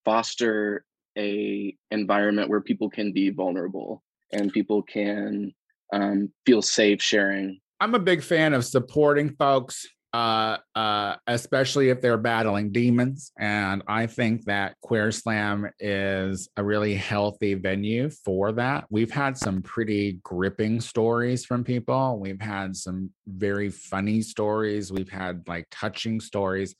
[0.05, 0.85] foster
[1.17, 4.03] a environment where people can be vulnerable
[4.33, 5.53] and people can
[5.93, 12.03] um, feel safe sharing I'm a big fan of supporting folks, uh, uh, especially if
[12.03, 13.33] they're battling demons.
[13.39, 18.85] And I think that Queer Slam is a really healthy venue for that.
[18.91, 22.19] We've had some pretty gripping stories from people.
[22.21, 24.93] We've had some very funny stories.
[24.93, 26.75] We've had like touching stories.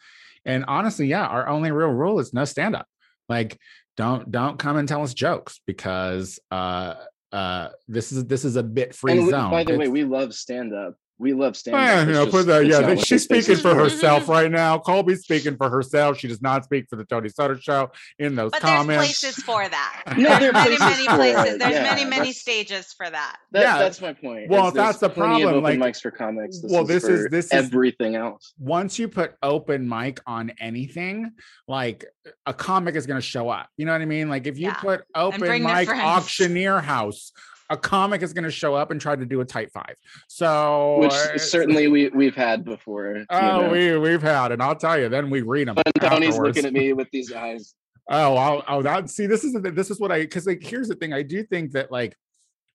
[0.45, 2.87] And honestly, yeah, our only real rule is no stand up.
[3.27, 3.59] Like,
[3.97, 6.95] don't don't come and tell us jokes because uh
[7.33, 9.51] uh this is this is a bit free and we- zone.
[9.51, 12.47] by the way we love stand up we love stand up yeah, you know, put
[12.47, 12.65] that.
[12.67, 13.75] Yeah, she's speaking for for.
[13.85, 14.79] herself right now.
[14.79, 16.19] Colby's speaking for herself.
[16.19, 19.05] She does not speak for the Tony Soto show in those But there's comments.
[19.21, 20.03] places for that.
[20.17, 21.59] No, there are many, many places.
[21.59, 23.37] There's Yeah, many, many stages for that.
[23.53, 23.79] That, Yeah.
[23.79, 24.49] that's my point.
[24.49, 26.61] Well, if that's the plenty of problem, open like- mics for comics.
[26.61, 28.55] This well, is this is- for this is- everything else.
[28.59, 31.33] Once you put open mic on anything,
[31.69, 32.07] like
[32.47, 33.69] a comic is going to show up.
[33.77, 34.29] You know what I mean?
[34.31, 34.75] Like if you Yeah.
[34.75, 37.33] put open mic auctioneer house,
[37.71, 39.95] a comic is going to show up and try to do a tight five.
[40.29, 43.25] So, Which uh, certainly we we've had before.
[43.31, 43.71] Oh, know.
[43.71, 45.77] we we've had, and I'll tell you, then we read them.
[45.77, 47.75] But Tony's looking at me with these eyes.
[48.13, 50.97] Oh, I'll, oh, that see, this is this is what I because like here's the
[50.97, 51.13] thing.
[51.13, 52.17] I do think that like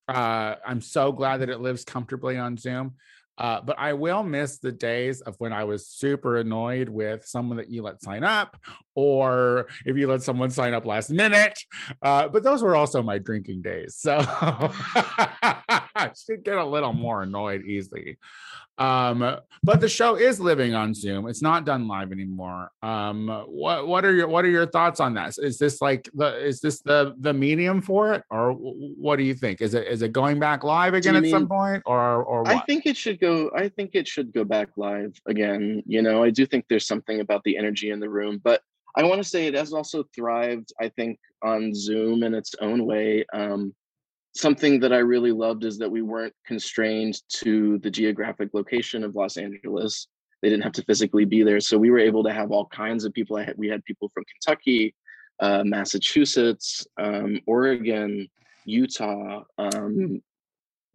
[0.07, 2.93] uh I'm so glad that it lives comfortably on Zoom.
[3.37, 7.57] Uh, but I will miss the days of when I was super annoyed with someone
[7.57, 8.57] that you let sign up,
[8.95, 11.59] or if you let someone sign up last minute.
[12.01, 13.95] Uh, but those were also my drinking days.
[13.97, 18.17] So I should get a little more annoyed easily.
[18.77, 21.27] Um, but the show is living on Zoom.
[21.27, 22.71] It's not done live anymore.
[22.81, 25.37] Um, what what are your what are your thoughts on that?
[25.37, 29.33] Is this like the is this the the medium for it, or what do you
[29.33, 29.61] think?
[29.61, 32.55] Is it is it going back live again at mean, some point, or or what?
[32.55, 33.51] I think it should go.
[33.55, 35.83] I think it should go back live again.
[35.85, 38.61] You know, I do think there's something about the energy in the room, but
[38.97, 40.71] I want to say it has also thrived.
[40.79, 43.25] I think on Zoom in its own way.
[43.33, 43.73] Um,
[44.35, 49.15] something that I really loved is that we weren't constrained to the geographic location of
[49.15, 50.07] Los Angeles.
[50.41, 53.05] They didn't have to physically be there, so we were able to have all kinds
[53.05, 53.37] of people.
[53.37, 54.93] Had, we had people from Kentucky,
[55.39, 58.27] uh, Massachusetts, um, Oregon,
[58.65, 59.43] Utah.
[59.57, 60.21] Um,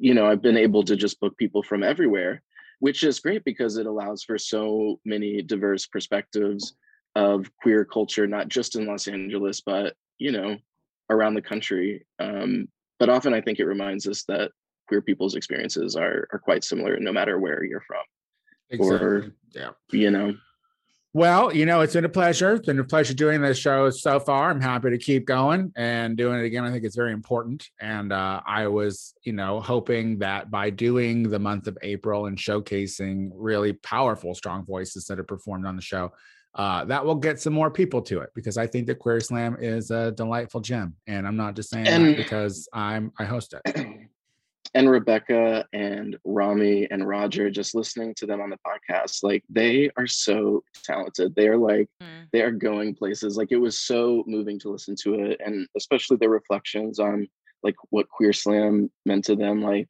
[0.01, 2.43] you know, I've been able to just book people from everywhere,
[2.79, 6.75] which is great because it allows for so many diverse perspectives
[7.15, 10.57] of queer culture, not just in Los Angeles, but you know,
[11.11, 12.07] around the country.
[12.19, 14.53] Um, but often I think it reminds us that
[14.89, 18.03] queer people's experiences are are quite similar no matter where you're from.
[18.71, 19.07] Exactly.
[19.07, 20.35] Or yeah, you know.
[21.13, 22.53] Well, you know, it's been a pleasure.
[22.53, 24.49] It's been a pleasure doing this show so far.
[24.49, 26.65] I'm happy to keep going and doing it again.
[26.65, 27.69] I think it's very important.
[27.81, 32.39] And uh, I was, you know, hoping that by doing the month of April and
[32.39, 36.13] showcasing really powerful, strong voices that are performed on the show,
[36.55, 39.57] uh, that will get some more people to it because I think that Queer Slam
[39.59, 43.55] is a delightful gem, and I'm not just saying and, that because I'm I host
[43.55, 43.87] it.
[44.75, 49.91] And Rebecca and Rami and Roger, just listening to them on the podcast, like they
[49.97, 51.35] are so talented.
[51.35, 52.27] They are like mm.
[52.33, 53.37] they are going places.
[53.37, 57.27] Like it was so moving to listen to it, and especially their reflections on
[57.65, 59.61] like what Queer Slam meant to them.
[59.61, 59.89] Like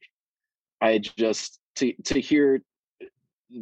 [0.81, 2.61] I just to to hear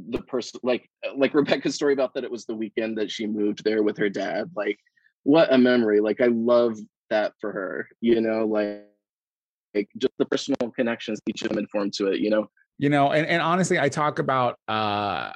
[0.09, 3.63] the person like like rebecca's story about that it was the weekend that she moved
[3.63, 4.78] there with her dad like
[5.24, 6.78] what a memory like i love
[7.09, 8.89] that for her you know like like
[9.97, 12.49] just the personal connections each of them informed to it you know?
[12.78, 15.32] You know and, and honestly i talk about uh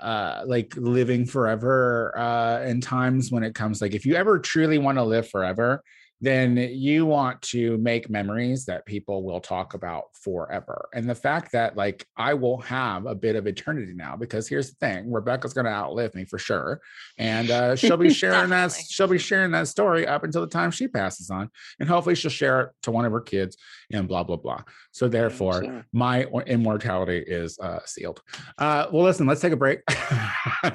[0.00, 4.78] uh like living forever uh in times when it comes like if you ever truly
[4.78, 5.82] want to live forever
[6.20, 10.88] then you want to make memories that people will talk about forever.
[10.94, 14.70] And the fact that like I will have a bit of eternity now, because here's
[14.70, 16.80] the thing, Rebecca's going to outlive me for sure,
[17.16, 20.70] and uh, she'll be sharing that she'll be sharing that story up until the time
[20.70, 23.56] she passes on, and hopefully she'll share it to one of her kids,
[23.92, 24.62] and blah blah blah.
[24.92, 25.86] So therefore, sure.
[25.92, 28.20] my immortality is uh, sealed.
[28.58, 29.80] Uh, well, listen, let's take a break.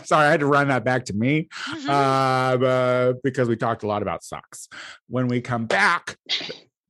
[0.04, 1.90] Sorry, I had to run that back to me mm-hmm.
[1.90, 4.68] uh, because we talked a lot about socks.
[5.08, 6.18] When we come back,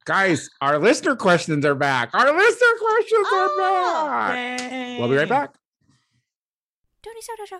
[0.06, 2.10] guys, our listener questions are back.
[2.14, 4.60] Our listener questions oh, are back.
[4.60, 4.98] Yay.
[5.00, 5.56] We'll be right back.
[7.04, 7.60] Tony Soto Show.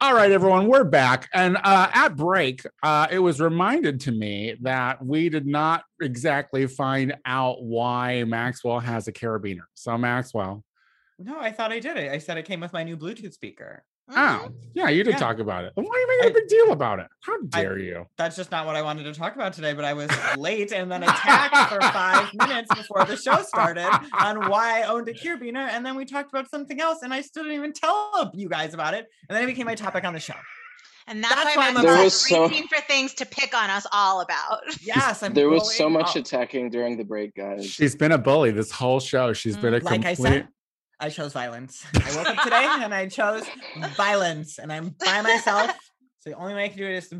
[0.00, 1.28] All right, everyone, we're back.
[1.34, 6.66] And uh, at break, uh, it was reminded to me that we did not exactly
[6.66, 9.64] find out why Maxwell has a carabiner.
[9.74, 10.64] So, Maxwell.
[11.18, 12.10] No, I thought I did it.
[12.10, 13.84] I said it came with my new Bluetooth speaker.
[14.10, 15.18] Oh, yeah, you did yeah.
[15.18, 15.72] talk about it.
[15.76, 17.06] Why are you making I, a big deal about it?
[17.20, 18.06] How dare I, you?
[18.18, 20.92] That's just not what I wanted to talk about today, but I was late and
[20.92, 23.88] then attacked for five minutes before the show started
[24.18, 25.68] on why I owned a carabiner.
[25.68, 28.74] And then we talked about something else, and I still didn't even tell you guys
[28.74, 29.06] about it.
[29.28, 30.34] And then it became my topic on the show.
[31.06, 32.48] And that's, that's why, why I'm was so...
[32.48, 34.60] for things to pick on us all about.
[34.80, 37.66] Yes, I'm there was so much attacking during the break, guys.
[37.66, 39.34] She's been a bully this whole show.
[39.34, 40.46] She's mm, been a like complete...
[41.04, 41.84] I chose violence.
[41.94, 43.44] I woke up today and I chose
[43.94, 45.70] violence, and I'm by myself.
[46.20, 47.12] So the only way I can do it is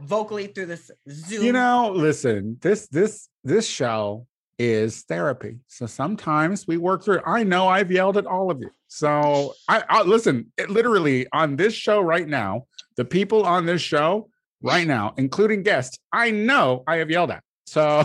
[0.00, 1.44] vocally through this Zoom.
[1.44, 4.26] You know, listen, this this this show
[4.58, 5.58] is therapy.
[5.68, 7.20] So sometimes we work through.
[7.24, 8.70] I know I've yelled at all of you.
[8.88, 10.50] So I, I listen.
[10.56, 12.66] It, literally on this show right now,
[12.96, 14.28] the people on this show
[14.60, 17.44] right now, including guests, I know I have yelled at.
[17.66, 18.04] So,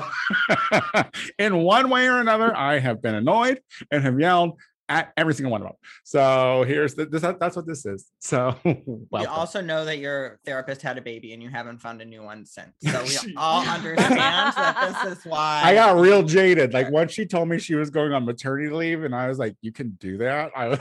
[1.39, 3.59] in one way or another, I have been annoyed
[3.89, 4.59] and have yelled
[4.89, 5.75] at every single one of them.
[6.03, 7.21] So here's the, this.
[7.21, 8.05] That's what this is.
[8.19, 12.05] So we also know that your therapist had a baby and you haven't found a
[12.05, 12.73] new one since.
[12.83, 16.73] So we all understand that this is why I got real jaded.
[16.73, 19.55] Like once she told me she was going on maternity leave, and I was like,
[19.61, 20.79] "You can do that." I was,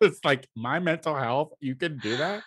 [0.00, 1.52] it's like my mental health.
[1.60, 2.42] You can do that.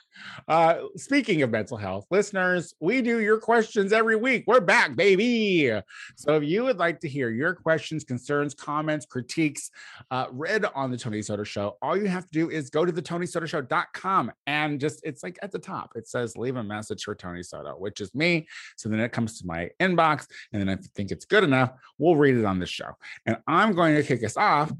[0.47, 4.43] Uh, speaking of mental health, listeners, we do your questions every week.
[4.47, 5.79] We're back, baby.
[6.15, 9.71] So if you would like to hear your questions, concerns, comments, critiques
[10.11, 12.91] uh, read on the Tony Soto Show, all you have to do is go to
[12.91, 17.15] the TonySotoShow.com and just it's like at the top it says leave a message for
[17.15, 18.47] Tony Soto, which is me.
[18.75, 21.71] So then it comes to my inbox, and then if you think it's good enough,
[21.97, 22.91] we'll read it on the show.
[23.25, 24.71] And I'm going to kick us off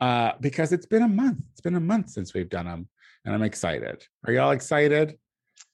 [0.00, 1.38] uh, because it's been a month.
[1.52, 2.88] It's been a month since we've done them
[3.24, 4.04] and I'm excited.
[4.26, 5.18] Are y'all excited?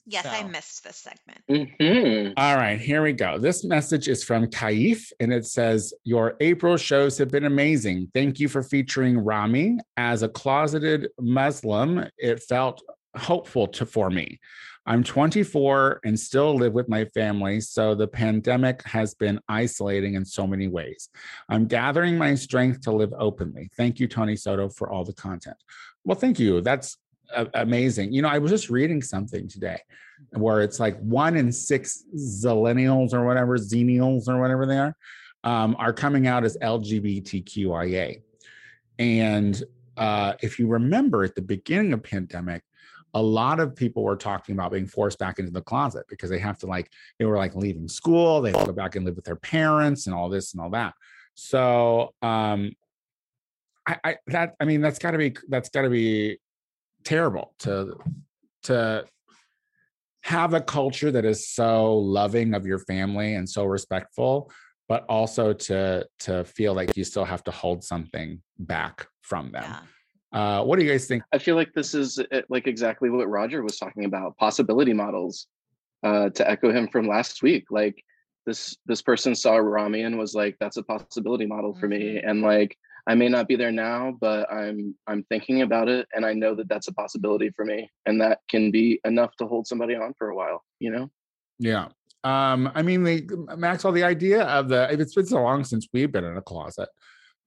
[0.06, 1.78] Yes, I missed this segment.
[1.78, 2.32] Mhm.
[2.36, 3.38] All right, here we go.
[3.38, 8.10] This message is from Kaif and it says, Your April shows have been amazing.
[8.14, 9.78] Thank you for featuring Rami.
[9.96, 12.82] As a closeted Muslim, it felt
[13.16, 14.40] hopeful to, for me.
[14.86, 20.24] I'm 24 and still live with my family, so the pandemic has been isolating in
[20.24, 21.10] so many ways.
[21.48, 23.68] I'm gathering my strength to live openly.
[23.76, 25.58] Thank you, Tony Soto, for all the content.
[26.04, 26.62] Well, thank you.
[26.62, 26.96] That's a-
[27.54, 28.12] amazing.
[28.12, 29.78] You know, I was just reading something today
[30.32, 34.94] where it's like one in six zillennials or whatever, xenials or whatever they are,
[35.44, 38.22] um, are coming out as LGBTQIA.
[38.98, 39.62] And
[39.96, 42.62] uh, if you remember at the beginning of pandemic,
[43.14, 46.38] a lot of people were talking about being forced back into the closet because they
[46.38, 49.16] have to like they were like leaving school, they have to go back and live
[49.16, 50.94] with their parents and all this and all that.
[51.34, 52.72] So um
[53.86, 56.38] I, I that I mean that's gotta be that's gotta be
[57.04, 57.96] terrible to
[58.64, 59.04] to
[60.22, 64.50] have a culture that is so loving of your family and so respectful
[64.88, 69.64] but also to to feel like you still have to hold something back from them
[70.32, 70.58] Yeah.
[70.58, 73.28] uh what do you guys think I feel like this is uh, like exactly what
[73.28, 75.46] Roger was talking about possibility models.
[76.02, 78.02] Uh, to echo him from last week, like
[78.46, 82.40] this this person saw Rami and was like, "That's a possibility model for me," and
[82.40, 82.74] like
[83.06, 86.54] I may not be there now, but I'm I'm thinking about it, and I know
[86.54, 90.14] that that's a possibility for me, and that can be enough to hold somebody on
[90.18, 90.64] for a while.
[90.78, 91.10] You know?
[91.60, 91.88] yeah
[92.24, 93.22] um i mean the
[93.56, 96.88] maxwell the idea of the it's been so long since we've been in a closet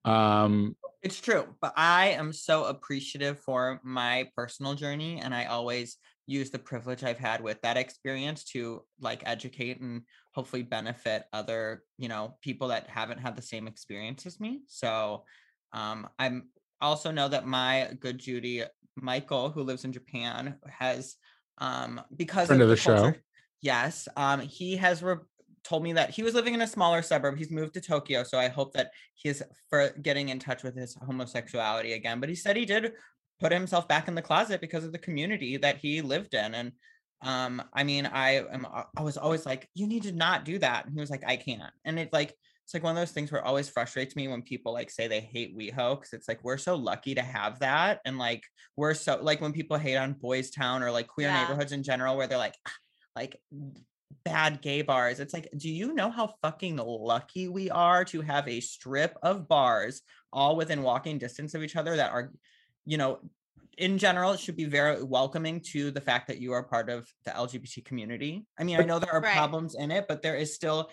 [0.06, 5.98] um It's true, but I am so appreciative for my personal journey, and I always
[6.26, 10.04] use the privilege I've had with that experience to like educate and
[10.34, 14.62] hopefully benefit other, you know, people that haven't had the same experience as me.
[14.68, 15.26] So,
[15.74, 16.50] um, I'm
[16.82, 18.64] also know that my good Judy
[18.96, 21.16] Michael, who lives in Japan, has
[21.60, 22.96] um because Friend of the show.
[22.96, 23.24] culture-
[23.62, 25.16] Yes, um, he has re-
[25.64, 27.38] told me that he was living in a smaller suburb.
[27.38, 30.76] He's moved to Tokyo, so I hope that he is for getting in touch with
[30.76, 32.20] his homosexuality again.
[32.20, 32.92] But he said he did
[33.40, 36.54] put himself back in the closet because of the community that he lived in.
[36.54, 36.72] And
[37.22, 38.66] um, I mean, I am
[38.98, 40.86] I was always like, you need to not do that.
[40.86, 41.74] And he was like, I can't.
[41.86, 42.34] And it's like
[42.66, 45.08] it's like one of those things where it always frustrates me when people like say
[45.08, 48.00] they hate WeHo because it's like we're so lucky to have that.
[48.06, 48.44] And like
[48.78, 51.42] we're so like when people hate on Boys Town or like queer Yeah.
[51.42, 52.72] neighborhoods in general, where they're like, "Ah,
[53.18, 53.42] like
[54.24, 55.20] bad gay bars.
[55.20, 59.48] It's like, do you know how fucking lucky we are to have a strip of
[59.48, 62.32] bars all within walking distance of each other that are,
[62.86, 63.20] you know,
[63.78, 67.08] in general, it should be very welcoming to the fact that you are part of
[67.26, 68.46] the LGBT community.
[68.60, 69.36] I mean, I know there are Right.
[69.36, 70.90] problems in it, but there is still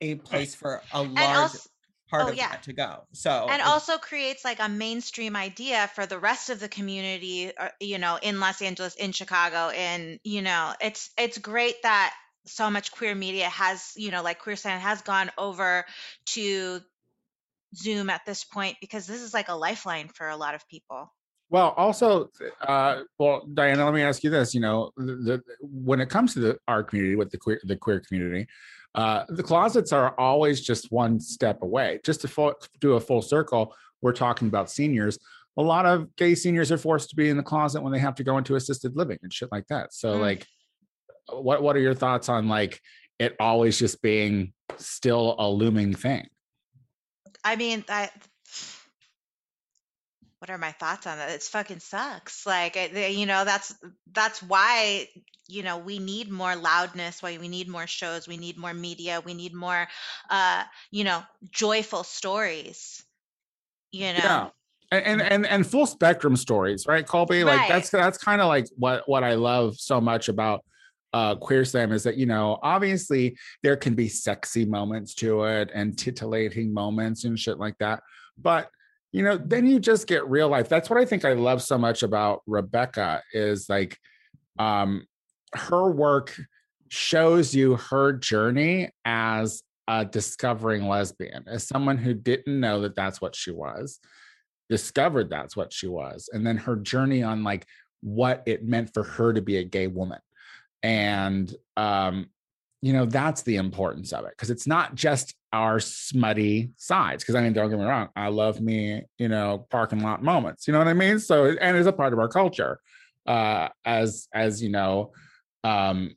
[0.00, 1.68] a place for a large also,
[2.08, 2.50] part oh, of yeah.
[2.50, 3.04] that to go.
[3.12, 7.68] So and also creates like a mainstream idea for the rest of the community uh,
[7.80, 12.14] you know in los angeles in chicago and you know it's it's great that
[12.46, 15.84] so much queer media has you know like queer Slam has gone over
[16.26, 16.80] to
[17.74, 21.12] zoom at this point because this is like a lifeline for a lot of people
[21.50, 22.30] Well, also,
[22.60, 24.54] uh, well, Diana, let me ask you this.
[24.54, 27.76] You know, the, the when it comes to the our community with the queer the
[27.76, 28.46] queer community,
[28.94, 32.00] uh, the closets are always just one step away.
[32.04, 35.18] Just to full, do a full circle, we're talking about seniors.
[35.56, 38.14] A lot of gay seniors are forced to be in the closet when they have
[38.16, 39.94] to go into assisted living and shit like that.
[39.94, 40.20] So, Mm.
[40.20, 40.46] like,
[41.32, 42.80] what what are your thoughts on like
[43.18, 46.28] it always just being still a looming thing?
[47.44, 48.10] i mean that
[50.38, 51.30] what are my thoughts on that?
[51.30, 52.46] It's fucking sucks.
[52.46, 53.74] Like, they- you know, that's
[54.12, 55.08] that's why
[55.48, 57.22] you know we need more loudness.
[57.22, 58.28] Why we need more shows.
[58.28, 59.20] We need more media.
[59.24, 59.88] We need more,
[60.30, 63.02] uh, you know, joyful stories.
[63.90, 64.48] You know, Yeah.
[64.90, 67.44] And, and and and full spectrum stories, right, Colby?
[67.44, 67.68] Like Right.
[67.68, 70.64] that's that's kind of like what what I love so much about
[71.14, 75.70] uh queer slam is that you know obviously there can be sexy moments to it
[75.74, 78.02] and titillating moments and shit like that
[78.36, 78.70] but
[79.12, 80.68] you know then you just get real life.
[80.68, 83.98] That's what i think i love so much about rebecca is like
[84.58, 85.06] um
[85.54, 86.38] her work
[86.88, 93.20] shows you her journey as a discovering lesbian as someone who didn't know that that's
[93.20, 94.00] what she was
[94.68, 97.66] discovered that's what she was and then her journey on like
[98.00, 100.20] what it meant for her to be a gay woman.
[100.82, 102.28] And um
[102.80, 107.34] you know that's the importance of it because it's not just our smutty sides because
[107.34, 110.72] i mean don't get me wrong i love me you know parking lot moments you
[110.72, 112.78] know what i mean so and it's a part of our culture
[113.26, 115.12] uh as as you know
[115.64, 116.14] um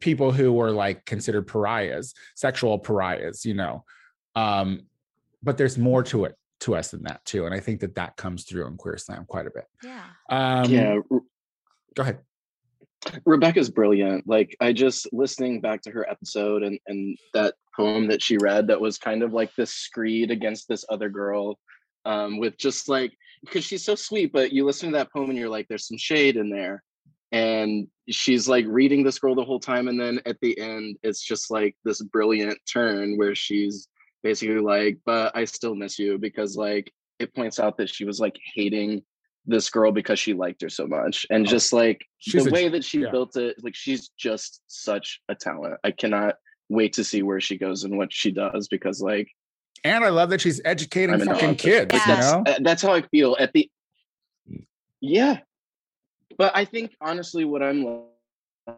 [0.00, 3.84] people who were like considered pariahs sexual pariahs you know
[4.34, 4.80] um
[5.42, 8.16] but there's more to it to us than that too and i think that that
[8.16, 10.02] comes through in queer slam quite a bit yeah.
[10.30, 10.98] um yeah.
[11.94, 12.18] go ahead
[13.24, 14.26] Rebecca's brilliant.
[14.26, 18.66] Like I just listening back to her episode and and that poem that she read
[18.68, 21.58] that was kind of like this screed against this other girl
[22.04, 23.12] um with just like
[23.44, 25.98] because she's so sweet but you listen to that poem and you're like there's some
[25.98, 26.82] shade in there.
[27.32, 31.20] And she's like reading this girl the whole time and then at the end it's
[31.22, 33.88] just like this brilliant turn where she's
[34.22, 38.20] basically like but I still miss you because like it points out that she was
[38.20, 39.02] like hating
[39.46, 41.26] this girl because she liked her so much.
[41.28, 43.10] And Oh, just like she's the a- way that she yeah.
[43.10, 45.74] built it like she's just such a talent.
[45.82, 46.36] I cannot
[46.74, 49.28] wait to see where she goes and what she does because like
[49.84, 51.94] And I love that she's educating I'm fucking of kids.
[51.94, 52.06] Yeah.
[52.06, 53.70] that's know, uh, that's how i feel at the
[55.00, 55.38] yeah
[56.38, 57.84] but i think honestly what i'm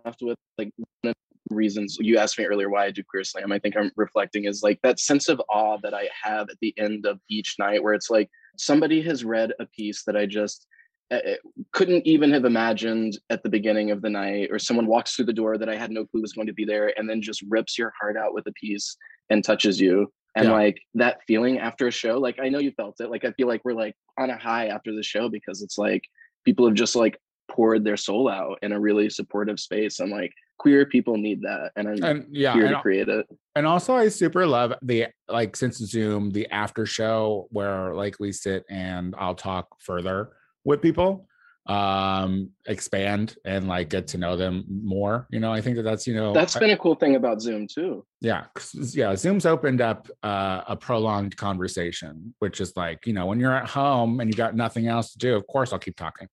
[0.05, 1.15] left with like one of
[1.49, 4.45] the reasons you asked me earlier why i do queer slam i think i'm reflecting
[4.45, 7.83] is like that sense of awe that i have at the end of each night
[7.83, 10.67] where it's like somebody has read a piece that i just
[11.13, 11.37] Eh, eh,
[11.73, 15.33] couldn't even have imagined at the beginning of the night or someone walks through the
[15.33, 17.79] door that i had no clue was going to be there and then just rips
[17.79, 18.97] your heart out with a piece
[19.31, 20.13] and touches you.
[20.35, 20.53] And Yeah.
[20.53, 23.09] like that feeling after a show like i know you felt it.
[23.09, 26.03] Like i feel like we're like on a high after the show because it's like
[26.45, 27.17] people have just like
[27.49, 31.71] poured their soul out in a really supportive space and like queer people need that
[31.77, 33.25] and i'm and yeah, here to create it.
[33.55, 38.33] and also I super love the like since Zoom the after show where like we
[38.33, 40.31] sit and I'll talk further
[40.67, 41.27] with people,
[41.69, 45.27] um, expand and like get to know them more.
[45.31, 47.67] You know, I think that that's you know that's been a cool thing about zoom
[47.67, 53.13] too yeah 'cause- yeah zoom's opened up uh, a prolonged conversation which is like you
[53.13, 55.79] know when you're at home and you got nothing else to do of course i'll
[55.79, 56.27] keep talking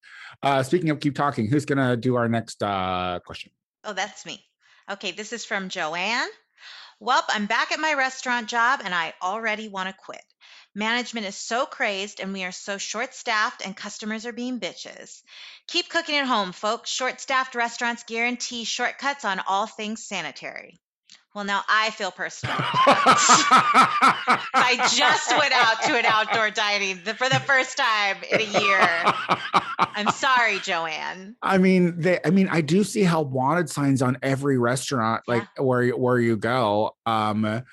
[0.43, 3.51] uh speaking of keep talking who's gonna do our next uh question
[3.85, 4.41] Oh, that's me.
[4.89, 6.29] Okay, this is from Joanne.
[7.01, 10.23] well I'm back at my restaurant job and I already want to quit.
[10.75, 15.21] Management is so crazed and we are so short staffed and customers are being bitches.
[15.67, 16.89] Keep cooking at home, folks.
[16.89, 20.79] Short staffed restaurants guarantee shortcuts on all things sanitary.
[21.35, 22.55] Well, now I feel personal.
[22.59, 28.87] I just went out to an outdoor dining for the first time in a year.
[29.79, 31.35] I'm sorry, Joanne.
[31.41, 32.19] I mean, they.
[32.23, 36.37] I mean, I do see how wanted signs on every restaurant, like where where you
[36.37, 36.95] go.
[37.07, 37.63] Um,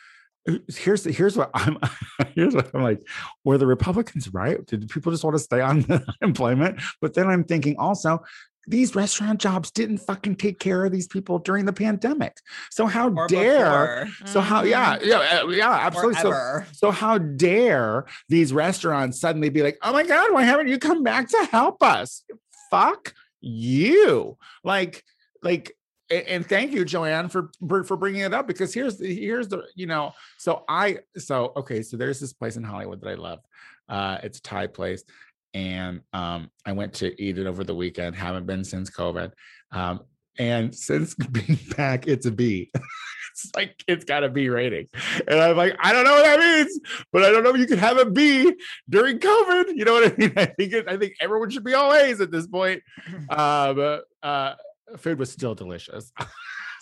[0.69, 1.79] here's here's what I'm.
[2.35, 3.01] Here's what I'm like.
[3.45, 4.65] Were the Republicans right?
[4.67, 5.85] Did people just want to stay on
[6.23, 6.81] unemployment?
[7.01, 8.23] But then I'm thinking also.
[8.67, 12.37] These restaurant jobs didn't fucking take care of these people during the pandemic.
[12.71, 14.05] So how Or dare?
[14.05, 14.63] before, So how?
[14.63, 15.07] Yeah, Mhm.
[15.07, 16.21] yeah, uh, yeah, absolutely.
[16.21, 20.79] So, so how dare these restaurants suddenly be like, "Oh my god, why haven't you
[20.79, 22.23] come back to help us?"
[22.71, 24.37] Fuck you.
[24.63, 25.05] Like
[25.43, 25.73] like
[26.11, 29.65] and thank you Joanne for for for bringing it up because here's the here's the
[29.75, 33.41] you know, so I so okay, so there's this place in Hollywood that I love.
[33.89, 35.05] Uh it's a Thai place
[35.55, 39.33] and um I went to eat it over the weekend, haven't been since COVID.
[39.73, 40.01] Um
[40.39, 42.71] and since being back, it's a B.
[43.33, 44.87] it's like it's got a B rating.
[45.29, 46.81] And I'm like, I don't know what that means,
[47.13, 48.53] but I don't know if you could have a B
[48.89, 49.77] during COVID.
[49.77, 50.33] You know what I mean?
[50.37, 52.83] I think it, I think everyone should be all A's at this point.
[53.29, 54.55] Um, uh,
[54.99, 56.13] food was still delicious.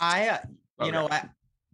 [0.00, 0.38] I, uh,
[0.84, 1.28] you know what?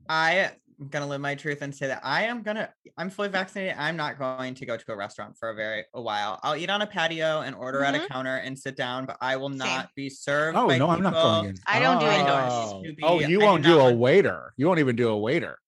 [0.08, 2.68] I am gonna live my truth and say that I am gonna.
[2.98, 3.76] I'm fully vaccinated.
[3.78, 6.40] I'm not going to go to a restaurant for a very a while.
[6.42, 8.08] I'll eat on a patio and order at a Mhm.
[8.08, 9.58] counter and sit down, but I will Same.
[9.58, 10.56] not be served.
[10.56, 11.56] Oh by no, I'm not going in.
[11.66, 12.52] I don't do indoors.
[12.52, 14.52] Oh, To oh, I you won't not do a waiter.
[14.56, 15.58] You won't even do a waiter.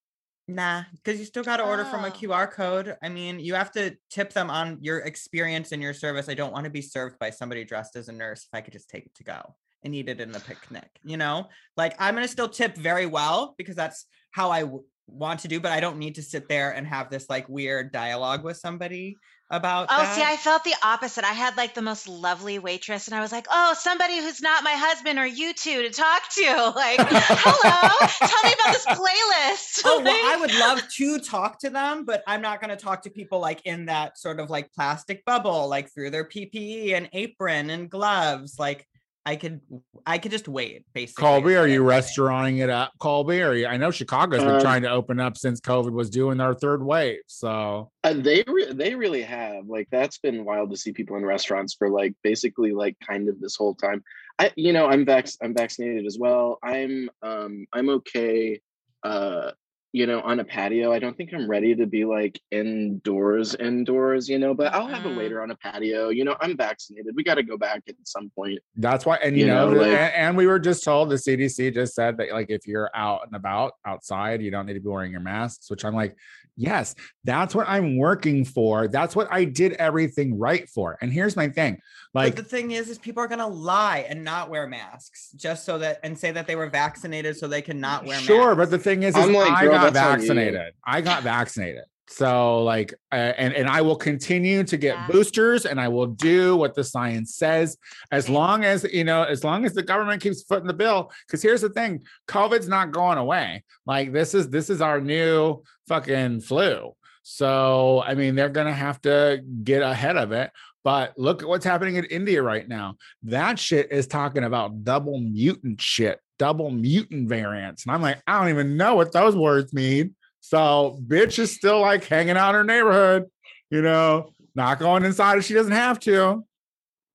[0.48, 2.10] Nah, because you still got to order from a Oh.
[2.12, 2.96] QR code.
[3.02, 6.28] I mean, you have to tip them on your experience and your service.
[6.28, 8.72] I don't want to be served by somebody dressed as a nurse if I could
[8.72, 9.56] just take it to go
[9.86, 10.90] and eat it in the picnic.
[11.02, 15.40] You know, like I'm gonna still tip very well because that's how I w- want
[15.40, 18.44] to do, but I don't need to sit there and have this like weird dialogue
[18.44, 19.16] with somebody
[19.48, 19.86] about.
[19.90, 20.14] Oh, that.
[20.14, 21.24] see, I felt the opposite.
[21.24, 24.64] I had like the most lovely waitress, and I was like, "Oh, somebody who's not
[24.64, 29.82] my husband or you two to talk to." Like, hello, tell me about this playlist.
[29.84, 33.02] Oh, well, I would love to talk to them, but I'm not going to talk
[33.02, 37.08] to people like in that sort of like plastic bubble, like through their PPE and
[37.12, 38.58] apron and gloves.
[38.58, 38.86] Like
[39.26, 39.60] I could,
[40.06, 40.84] I could just wait.
[40.94, 42.92] Basically, Colby, are you restauranting it up?
[43.00, 43.66] Colby, are you?
[43.66, 46.80] I know Chicago's been Um, trying to open up since COVID was doing their third
[46.80, 47.18] wave.
[47.26, 51.26] So Uh, they re- they really have like that's been wild to see people in
[51.26, 54.04] restaurants for like basically like kind of this whole time.
[54.38, 56.58] I you know I'm vac I'm vaccinated as well.
[56.62, 58.60] I'm um I'm okay.
[59.02, 59.50] Uh,
[59.96, 60.92] you know, on a patio.
[60.92, 65.06] I don't think I'm ready to be like indoors, indoors, you know, but I'll have
[65.06, 65.16] a Mm.
[65.16, 66.10] waiter on a patio.
[66.10, 67.14] You know, I'm vaccinated.
[67.16, 68.58] We got to go back at some point.
[68.76, 71.16] That's why, and you, You know, know, like- and, and we were just told the
[71.16, 74.80] CDC just said that like if you're out and about outside, you don't need to
[74.80, 75.70] be wearing your masks.
[75.70, 76.14] Which I'm like,
[76.58, 76.94] yes,
[77.24, 78.88] that's what I'm working for.
[78.88, 80.98] That's what I did everything right for.
[81.00, 81.80] And here's my thing,
[82.14, 85.64] like but the thing is, is people are gonna lie and not wear masks just
[85.64, 88.58] so that and say that they were vaccinated so they can not wear sure, masks.
[88.58, 90.26] but the thing is, is I'm like, I girl, got that's on you.
[90.28, 90.72] vaccinated.
[90.86, 91.82] I got vaccinated.
[92.08, 95.06] So like, uh, and and I will continue to get Yeah.
[95.10, 97.76] boosters, and I will do what the science says,
[98.12, 101.10] as long as you know, as long as the government keeps footing the bill.
[101.26, 103.64] Because here's the thing: COVID's not going away.
[103.86, 106.94] Like this is this is our new fucking flu.
[107.24, 110.52] So I mean, they're gonna have to get ahead of it.
[110.84, 112.94] But look at what's happening in India right now.
[113.24, 117.84] That shit is talking about double mutant shit, double mutant variants.
[117.84, 120.14] And I'm like, I don't even know what those words mean.
[120.40, 123.24] So bitch is still like hanging out in her neighborhood,
[123.70, 126.44] you know, not going inside if she doesn't have to.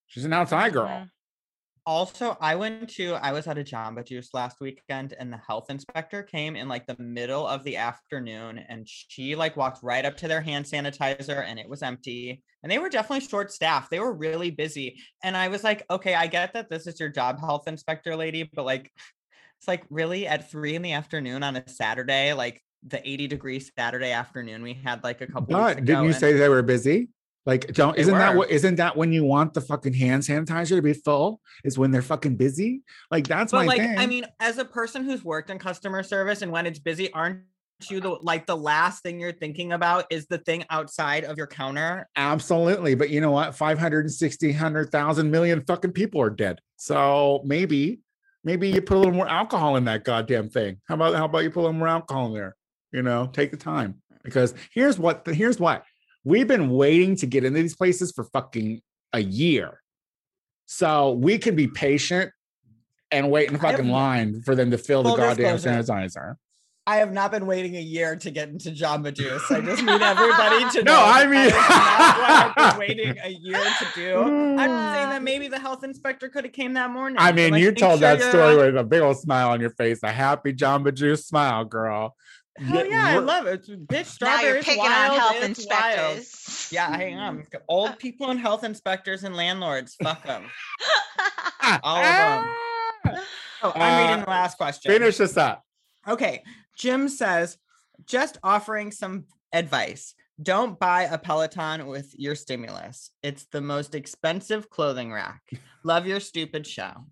[0.07, 1.07] She's an outside girl.
[1.85, 5.69] Also, I went to I was at a Jamba Juice last weekend and the health
[5.69, 10.15] inspector came in like the middle of the afternoon and she like walked right up
[10.17, 12.43] to their hand sanitizer and it was empty.
[12.61, 13.89] And they were definitely short staffed.
[13.89, 14.99] They were really busy.
[15.23, 18.47] And I was like, okay, I get that this is your job, health inspector lady,
[18.53, 18.91] but like
[19.57, 23.59] it's like really at three in the afternoon on a Saturday, like the 80 degree
[23.59, 27.09] Saturday afternoon we had like a couple didn't you and- say they were busy?
[27.45, 30.81] Like, don't isn't that what isn't that when you want the fucking hand sanitizer to
[30.81, 31.41] be full?
[31.63, 32.83] Is when they're fucking busy?
[33.09, 33.97] Like that's but my like thing.
[33.97, 37.41] i mean as a person who's worked in customer service and when it's busy aren't
[37.89, 41.47] you the like the last thing you're thinking about is the thing outside of your
[41.47, 42.93] counter Absolutely.
[42.93, 43.55] But you know what?
[43.55, 46.59] 560, 100,000 million fucking people are dead.
[46.77, 48.01] So maybe,
[48.43, 50.79] maybe you put a little more alcohol in that goddamn thing.
[50.87, 52.55] How about, how about you put a little more alcohol in there?
[52.91, 55.83] You know, take the time because here's what, here's what
[56.23, 58.81] we've been waiting to get into these places for fucking
[59.13, 59.81] a year.
[60.65, 62.31] So we can be patient
[63.11, 66.35] and wait in the have fucking line for them to fill the goddamn sanitizer.
[66.87, 70.01] i have not been waiting a year to get into jamba juice i just need
[70.01, 74.17] everybody to No, know I mean- is what i've been waiting a year to do
[74.17, 77.61] i'm saying that maybe the health inspector could have came that morning I mean, like,
[77.61, 80.53] you told sure that story with a big old smile on your face, a happy
[80.53, 82.15] Jamba Juice smile, girl.
[82.57, 84.03] Hell yeah i love it bitch Now you're
[84.61, 86.17] strawberries picking wild, on health it's wild.
[86.17, 86.67] inspectors.
[86.71, 90.43] yeah hang on old people and health inspectors and landlords fuck them
[91.83, 92.45] All of
[93.05, 93.15] 'em.
[93.63, 95.63] oh i'm reading the Uh, last question Finish this up.
[96.07, 96.43] Okay.
[96.77, 97.57] Jim says,
[98.07, 100.15] just offering some advice.
[100.41, 103.11] Don't buy a Peloton with your stimulus.
[103.21, 105.41] It's the most expensive clothing rack.
[105.83, 107.05] Love your stupid show.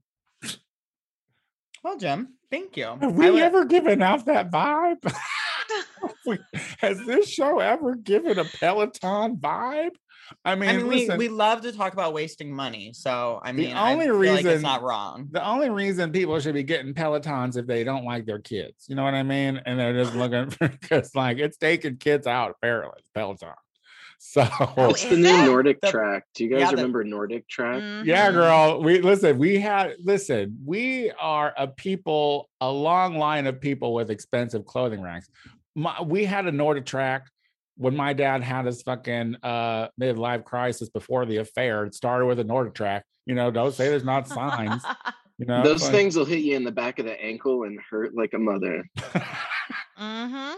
[1.84, 2.98] Well, Jim, thank you.
[3.02, 4.98] Have we would- ever given off that vibe?
[6.80, 9.92] Has this show ever given a Peloton vibe?
[10.46, 12.92] I mean, I mean, we, listen, we love to talk about wasting money.
[12.94, 15.28] So, I The mean, I only feel like it's reason- not wrong.
[15.32, 18.86] the only reason people should be getting Pelotons if they don't like their kids.
[18.88, 19.60] You know what I mean?
[19.66, 23.02] And they're just looking for because like it's taking kids out apparently.
[23.16, 23.50] Peloton.
[24.22, 25.46] So Oh, It's the is new?
[25.46, 26.26] Nordic The- track.
[26.36, 27.82] Do you guys yeah, the- remember Nordic track?
[28.06, 28.34] Yeah, Mhm.
[28.34, 28.84] girl.
[28.84, 34.12] We listen, we had listen, we are a people, a long line of people with
[34.12, 35.30] expensive clothing racks.
[35.76, 37.28] My, we had a Nordic track
[37.78, 41.86] when my dad had his fucking uh midlife crisis before the affair.
[41.86, 43.06] It started with a Nordic track.
[43.26, 44.84] You know, don't say there's not signs.
[45.42, 47.80] You know, Those like- things will hit you in the back of the ankle and
[47.90, 48.84] hurt like a mother.
[49.98, 50.56] Mhm.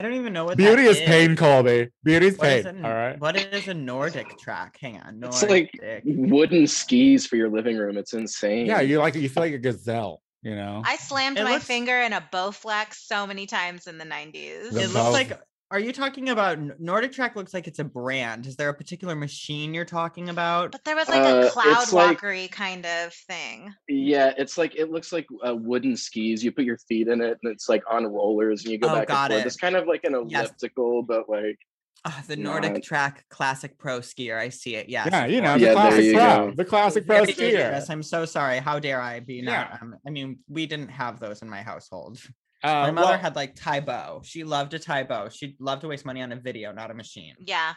[0.00, 1.90] I don't even know what Beauty that is pain, Colby.
[2.02, 2.82] Beauty's What is, pain.
[2.82, 3.20] a, All right.
[3.20, 4.78] what is a Nordic track?
[4.80, 5.20] Hang on.
[5.22, 6.02] It's like Nordic.
[6.06, 7.98] wooden skis for your living room.
[7.98, 8.64] It's insane.
[8.64, 10.22] Yeah, you like you feel like a gazelle.
[10.42, 10.80] You know.
[10.86, 14.74] I slammed It my looks- finger in a Bowflex so many times in the 90s.
[14.74, 15.38] It looks like
[15.70, 18.44] are you talking about Nordic Track looks like it's a brand.
[18.46, 20.72] Is there a particular machine you're talking about?
[20.72, 23.72] But there was like Uh, a it's cloud like- walkery kind of thing.
[23.88, 26.42] Yeah, it's like it looks like uh, wooden skis.
[26.42, 28.94] You put your feet in it, and it's like on rollers, and you go Oh,
[28.96, 29.44] back got and forth.
[29.44, 29.46] it.
[29.46, 30.46] It's kind of like an Yes.
[30.48, 31.58] elliptical, but like
[32.04, 34.38] Ah, the Nordic Not- Track Classic Pro skier.
[34.38, 34.88] I see it.
[34.88, 35.08] Yes.
[35.12, 36.52] yeah, you know, the Yeah, classic pro, go.
[36.56, 37.36] the classic pro skier.
[37.36, 37.90] dangerous.
[37.90, 38.58] I'm so sorry.
[38.58, 39.82] How dare I be not?
[39.82, 42.18] Um, I mean, we didn't have those in my household.
[42.62, 44.20] Uh, My mother well, had like Tae Bo.
[44.24, 45.28] She loved a Tae Bo.
[45.30, 47.34] She loved to waste money on a video, not a machine.
[47.38, 47.74] Yeah.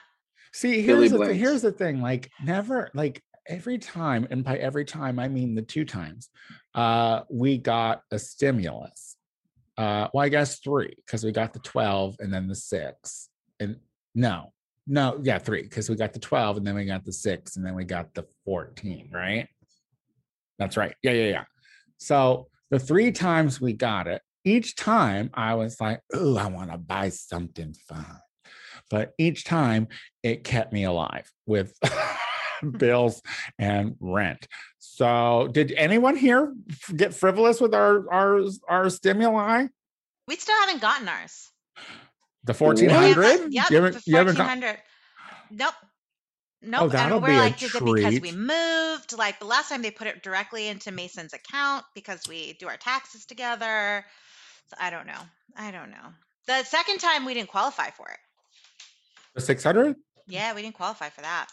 [0.54, 1.40] See, here's the, thi- Blanks.
[1.40, 2.02] here's the thing.
[2.02, 6.30] Like, never, like every time, and by every time I mean the two times,
[6.76, 9.16] uh, we got a stimulus.
[9.78, 13.30] Uh, well, I guess three because we got the twelve and then the six,
[13.60, 13.78] and
[14.14, 14.54] no,
[14.86, 17.66] no, yeah, three because we got the twelve and then we got the six and
[17.66, 19.10] then we got the fourteen.
[19.12, 19.48] Right?
[20.60, 20.94] That's right.
[21.02, 21.44] Yeah, yeah, yeah.
[21.98, 26.72] So the three times we got it, each time I was like, oh, I want
[26.72, 28.20] to buy something fun.
[28.90, 29.88] But each time
[30.22, 32.78] it kept me alive with mm-hmm.
[32.78, 33.22] bills
[33.58, 34.48] and rent.
[34.80, 36.54] So, did anyone here
[36.96, 39.68] get frivolous with our our our stimuli?
[40.28, 41.52] We still haven't gotten ours.
[42.44, 42.58] The What?
[42.58, 42.96] fourteen We?
[42.96, 44.78] Yep, you haven't, you haven't got, 1400.
[45.52, 45.74] Nope.
[46.66, 46.92] Oh, nope.
[46.92, 49.18] that'll and be we're a like, is it because we moved?
[49.18, 52.78] Like the last time they put it directly into Mason's account because we do our
[52.78, 54.06] taxes together.
[54.70, 55.20] So I don't know.
[55.58, 56.14] I don't know.
[56.48, 58.18] The second time we didn't qualify for it.
[59.36, 59.96] the six hundred?
[60.28, 61.48] Yeah, we didn't qualify for that.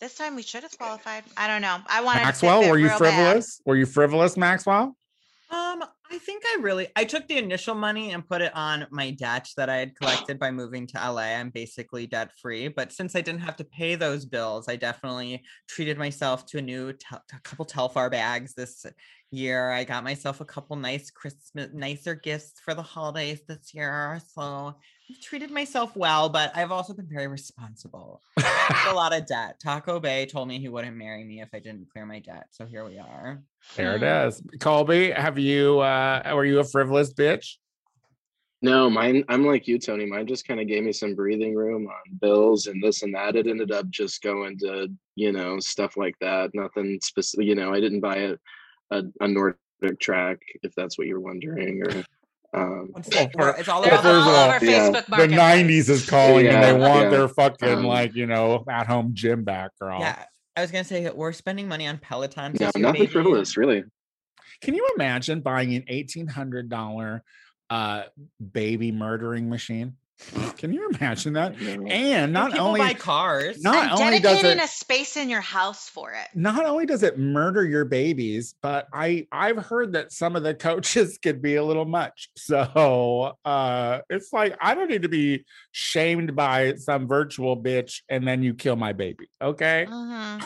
[0.00, 1.24] This time we should have qualified.
[1.36, 1.78] I don't know.
[1.86, 3.14] I wanted Maxwell, to were you real bad.
[3.14, 3.60] frivolous?
[3.66, 4.96] Were you frivolous, Maxwell?
[5.50, 9.10] Um, I think I really I took the initial money and put it on my
[9.10, 11.22] debt that I had collected by moving to LA.
[11.22, 15.42] I'm basically debt free, but since I didn't have to pay those bills, I definitely
[15.68, 18.86] treated myself to a new tel- a couple Telfar bags this
[19.32, 19.70] year.
[19.70, 24.20] I got myself a couple nice Christmas nicer gifts for the holidays this year.
[24.34, 24.76] So
[25.14, 28.22] treated myself well, but I've also been very responsible.
[28.88, 29.60] A lot of debt.
[29.62, 32.46] Taco Bay told me he wouldn't marry me if I didn't clear my debt.
[32.50, 33.42] So here we are.
[33.76, 34.58] There it Hmm.
[34.58, 37.56] Colby, have you uh were you a frivolous bitch?
[38.62, 39.24] No, mine.
[39.28, 40.04] I'm like you, Tony.
[40.04, 43.36] Mine just kind of gave me some breathing room on bills and this and that.
[43.36, 46.50] It ended up just going to you know stuff like that.
[46.54, 47.46] Nothing specific.
[47.46, 48.36] You know, I didn't buy a
[48.90, 49.56] a, a Nordic
[49.98, 52.04] track if that's what you're wondering, or
[52.52, 55.88] um, It's, Well, we're- for- it's all about all all, over yeah, Facebook The nineties
[55.88, 57.08] is calling and they want yeah.
[57.10, 60.00] their fucking Um, like, you know, at home gym back, girl.
[60.00, 60.24] Yeah,
[60.56, 62.52] I was gonna say we're spending money on Peloton.
[62.58, 63.12] Yeah, this year, nothing baby.
[63.12, 63.84] frivolous, really.
[64.62, 67.22] Can you imagine buying an eighteen hundred dollar
[67.70, 68.02] uh
[68.52, 69.96] baby murdering machine?
[70.58, 71.60] Can you imagine that?
[71.60, 73.62] And not People only buy cars.
[73.62, 76.28] not I'm only does it a space in your house for it.
[76.34, 80.54] not only does it murder your babies, but I I've heard that some of the
[80.54, 82.28] coaches could be a little much.
[82.36, 88.26] So uh it's like I don't need to be shamed by some virtual bitch and
[88.28, 89.28] then you kill my baby.
[89.42, 89.86] Okay.
[89.88, 90.44] Mhm.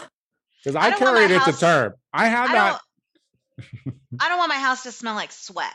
[0.63, 1.93] Because I I, carried my it to house- term.
[2.13, 2.81] I have I that.
[4.21, 5.73] I don't want my house to smell like sweat.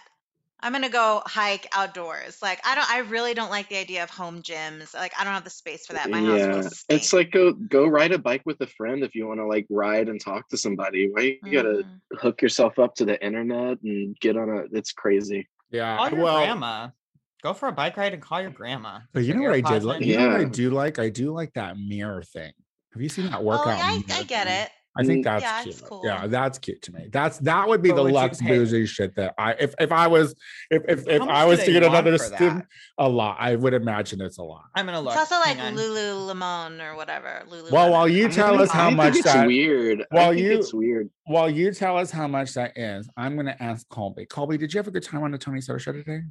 [0.62, 2.41] I'm gonna go hike outdoors.
[2.41, 2.89] Like I don't.
[2.91, 4.93] I really don't like the idea of home gyms.
[4.93, 6.10] Like I don't have the space for that.
[6.10, 7.01] My house will stink.
[7.01, 9.66] it's like go go ride a bike with a friend if you want to like
[9.70, 11.10] ride and talk to somebody.
[11.10, 12.20] Why you gotta Mhm.
[12.20, 14.64] hook yourself up to the internet and get on a?
[14.78, 15.47] It's crazy.
[15.72, 15.97] Yeah.
[15.97, 16.89] Call your Well, grandma.
[17.41, 18.99] Go for a bike ride and call your grandma.
[19.14, 19.66] but you know what I did?
[19.66, 20.07] AirPods Like, in.
[20.10, 20.99] you know what I do like?
[20.99, 22.51] I do like that mirror thing.
[22.91, 23.78] Have you seen that Oh, workout?
[23.78, 24.55] yeah, I, I get thing?
[24.64, 24.72] it.
[24.97, 25.75] I think Mm, that's Yeah, cute.
[25.75, 27.09] it's Yeah, that's cute to me.
[27.11, 29.73] That's that would be But the would you Lux pay- bougie shit that I if
[29.79, 30.33] if I was
[30.71, 32.63] if if, if I was to get another stim
[32.97, 33.37] a lot.
[33.39, 34.63] I would imagine it's a lot.
[34.75, 35.13] I'm gonna look.
[35.13, 35.79] It's also like Hang on.
[35.79, 37.43] Lululemon or whatever.
[37.49, 37.71] Lululemon.
[37.71, 40.05] Well, while you I tell think- us how I much think it's that weird.
[40.09, 41.09] while I think you- it's weird.
[41.25, 44.25] while you tell us how much that is, I'm gonna ask Colby.
[44.25, 46.21] Colby, did you have a good time on the Tony Soto show today?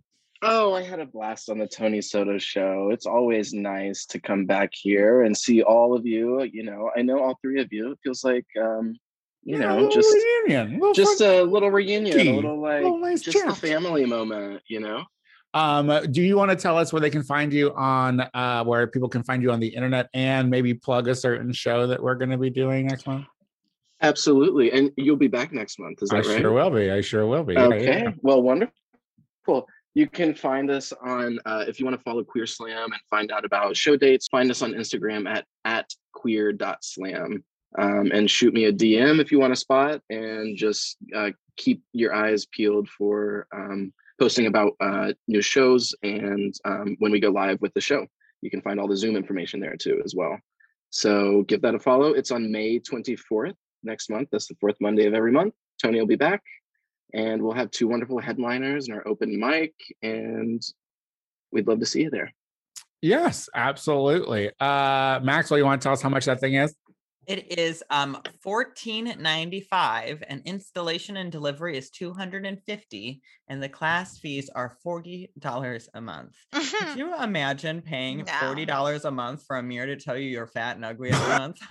[0.42, 2.90] Oh, I had a blast on the Tony Soto show.
[2.92, 6.42] It's always nice to come back here and see all of you.
[6.44, 7.90] You know, I know all three of you.
[7.92, 8.94] It feels like um,
[9.42, 10.14] you Yeah, know, just
[10.46, 12.28] reunion, little just a little reunion, Key.
[12.28, 15.02] a little like Little nice just a family moment, you know.
[15.54, 18.86] Um, do you want to tell us where they can find you on uh where
[18.86, 22.14] people can find you on the internet and maybe plug a certain show that we're
[22.14, 23.26] gonna be doing next month?
[24.00, 24.70] Absolutely.
[24.70, 26.40] And you'll be back next month, is I that right?
[26.42, 26.92] sure will be.
[26.92, 27.54] I sure will be.
[27.54, 28.02] Yeah, Okay.
[28.04, 28.10] yeah.
[28.22, 29.66] Well, wonderful.
[29.98, 33.32] You can find us on uh, if you want to follow Queer Slam and find
[33.32, 34.28] out about show dates.
[34.28, 37.42] Find us on Instagram at at queer.slam
[37.76, 40.00] um, and shoot me a DM if you want a spot.
[40.08, 46.54] And just uh, keep your eyes peeled for um, posting about uh, new shows and
[46.64, 48.06] um, when we go live with the show.
[48.40, 50.38] You can find all the Zoom information there too as well.
[50.90, 52.12] So give that a follow.
[52.12, 54.28] It's on May 24th next month.
[54.30, 55.54] That's the fourth Monday of every month.
[55.82, 56.44] Tony will be back
[57.14, 60.62] and we'll have two wonderful headliners and our open mic and
[61.52, 62.32] we'd love to see you there
[63.00, 64.50] Yes, absolutely.
[64.58, 66.74] Uh Maxwell, you want to tell us how much that thing is?
[67.28, 73.20] It is um fourteen ninety five, and installation and delivery is two hundred and fifty,
[73.46, 76.34] and the class fees are forty dollars a month.
[76.52, 78.32] Could you imagine paying No.
[78.40, 81.28] forty dollars a month for a mirror to tell you you're fat and ugly every
[81.38, 81.58] month?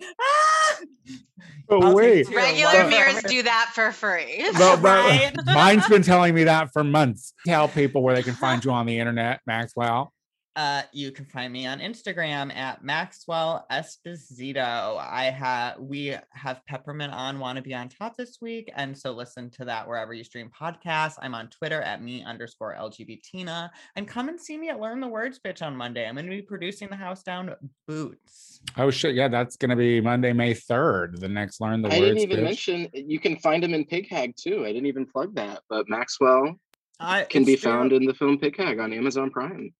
[1.66, 2.28] But wait.
[2.28, 4.44] Regular But- mirrors do that for free.
[4.52, 5.32] but, but Right?
[5.46, 7.32] mine's been telling me that for months.
[7.46, 10.12] Tell people where they can find you on the internet, Maxwell.
[10.56, 14.96] Uh, you can find me on Instagram at Maxwell Esposito.
[15.00, 19.10] I have we have Peppermint on Want to Be on Top this week, and so
[19.12, 21.14] listen to that wherever you stream podcasts.
[21.20, 25.08] I'm on Twitter at me underscore LGBTina, and come and see me at Learn the
[25.08, 26.06] Words Bitch on Monday.
[26.06, 27.52] I'm going to be producing the House Down
[27.88, 28.60] Boots.
[28.76, 29.16] Oh shit!
[29.16, 31.20] Yeah, that's gonna be Monday, May third.
[31.20, 32.02] The next Learn the I Words.
[32.02, 32.44] I didn't even bitch.
[32.44, 34.64] mention you can find him in Pig Hag too.
[34.64, 36.54] I didn't even plug that, but Maxwell
[37.00, 39.74] Uh, can be it's stream- found in the film Pig Hag on Amazon Prime.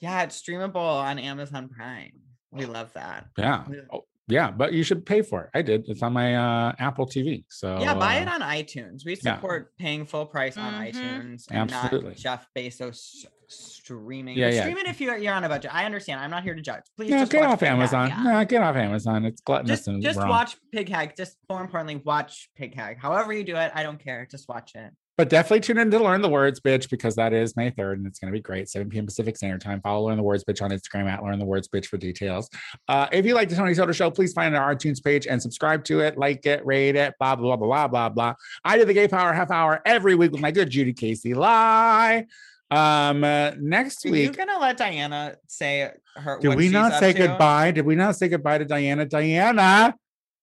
[0.00, 2.12] Yeah, it's streamable on Amazon Prime.
[2.50, 3.26] We love that.
[3.36, 3.64] Yeah.
[3.70, 3.80] Yeah.
[3.92, 5.50] Oh, yeah, but you should pay for it.
[5.54, 5.88] I did.
[5.88, 7.44] It's on my uh, Apple TV.
[7.48, 9.04] So Yeah, buy uh, it on iTunes.
[9.06, 9.36] We yeah.
[9.36, 10.92] support paying full price on Mhm.
[10.92, 12.10] iTunes and Absolutely.
[12.10, 14.36] not Jeff Bezos streaming.
[14.36, 14.60] Yeah, yeah.
[14.62, 15.74] Stream it if you're you're on a budget.
[15.74, 16.20] I understand.
[16.20, 16.82] I'm not here to judge.
[16.96, 17.78] Please No, just get off Pig Hag.
[17.78, 18.08] Amazon.
[18.08, 18.22] yeah.
[18.22, 19.24] No, get off Amazon.
[19.24, 20.28] It's gluttonous Just and just wrong.
[20.28, 21.16] watch Pig Hag.
[21.16, 22.98] Just more importantly, watch Pig Hag.
[23.00, 24.26] However you do it, I don't care.
[24.30, 24.92] Just watch it.
[25.18, 28.06] But definitely tune in to Learn the Words, bitch, because that is May 3rd and
[28.06, 28.68] it's going to be great.
[28.68, 29.04] 7 p.m.
[29.04, 29.80] Pacific Standard Time.
[29.80, 32.48] Follow Learn the Words, bitch, on Instagram at Learn the Words, bitch, for details.
[32.86, 35.82] Uh, if you like the Tony Soto Show, please find our iTunes page and subscribe
[35.86, 38.34] to it, like it, rate it, blah, blah, blah, blah, blah, blah.
[38.64, 42.26] I do the Gay Power Half Hour every week with my good Judy Casey Lie.
[42.70, 46.38] Um, uh, next Are you gonna let Diana say her?
[46.38, 47.18] did what we she's not up say to?
[47.18, 47.72] goodbye?
[47.72, 49.04] Did we not say goodbye to Diana?
[49.04, 49.94] Diana,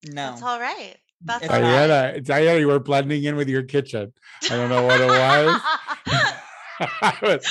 [0.03, 0.31] No.
[0.31, 0.95] That's all right.
[1.25, 1.61] That's fine.
[1.61, 1.87] right.
[1.87, 4.13] Diana, Diana, you were blending in with your kitchen.
[4.43, 5.61] I don't know what it was.
[7.01, 7.45] I was-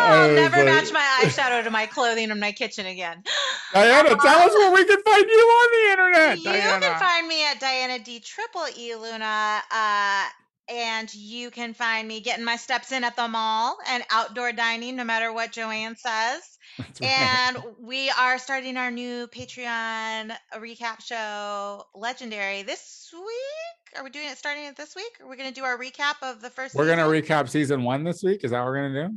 [0.00, 3.22] I'll never like- match my eyeshadow to my clothing in my kitchen again.
[3.74, 6.38] Diana, tell us where we can find you on the internet.
[6.38, 6.80] You Diana.
[6.86, 9.60] can find me at Diana D Triple E Luna.
[9.70, 10.24] Uh,
[10.70, 14.96] and you can find me getting my steps in at the mall and outdoor dining,
[14.96, 16.42] no matter what Joanne says.
[16.78, 17.02] Right.
[17.02, 23.98] And we are starting our new Patreon recap show, Legendary, this week.
[23.98, 25.10] Are we doing it starting it this week?
[25.20, 28.04] Are we going to do our recap of the first we're gonna recap season one
[28.04, 28.44] this week.
[28.44, 29.14] Is that what we're gonna do?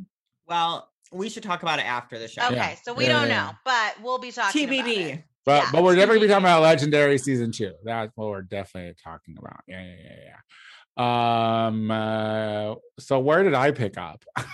[0.48, 2.44] Well, we should talk about it after the show.
[2.48, 2.76] Okay, Yeah.
[2.84, 5.14] so we Yeah, don't yeah, know, but we'll be talking about TBD.
[5.14, 5.24] it.
[5.46, 6.30] But Yeah, but we're definitely gonna be TBD.
[6.30, 7.74] talking about legendary season two.
[7.84, 9.60] That's what we're definitely talking about.
[9.68, 10.36] Yeah, yeah, yeah, yeah.
[10.98, 14.24] Um uh, so where did I pick up?
[14.38, 14.46] Um,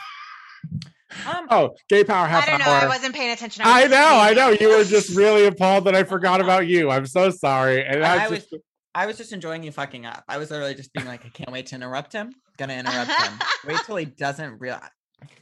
[1.49, 2.65] oh, gay power half I don't know.
[2.65, 2.83] hour.
[2.83, 3.63] I wasn't paying attention.
[3.65, 4.49] I was know, I know.
[4.49, 6.89] You were just really appalled that I forgot about you.
[6.89, 7.85] I'm so sorry.
[7.85, 8.63] And I that's was- just,
[8.95, 10.23] I was just enjoying you fucking up.
[10.27, 12.33] I was literally just being like, I can't wait to interrupt him.
[12.57, 13.39] Gonna interrupt him.
[13.67, 14.89] Wait till he doesn't realize.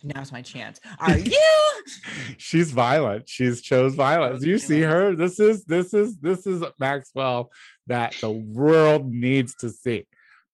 [0.04, 0.80] Now's my chance.
[1.00, 1.84] Are you?
[2.38, 3.28] she's violent.
[3.28, 4.44] She's chose violence.
[4.44, 5.16] You see her?
[5.16, 7.50] This is this is this is Maxwell
[7.88, 10.06] that the world needs to see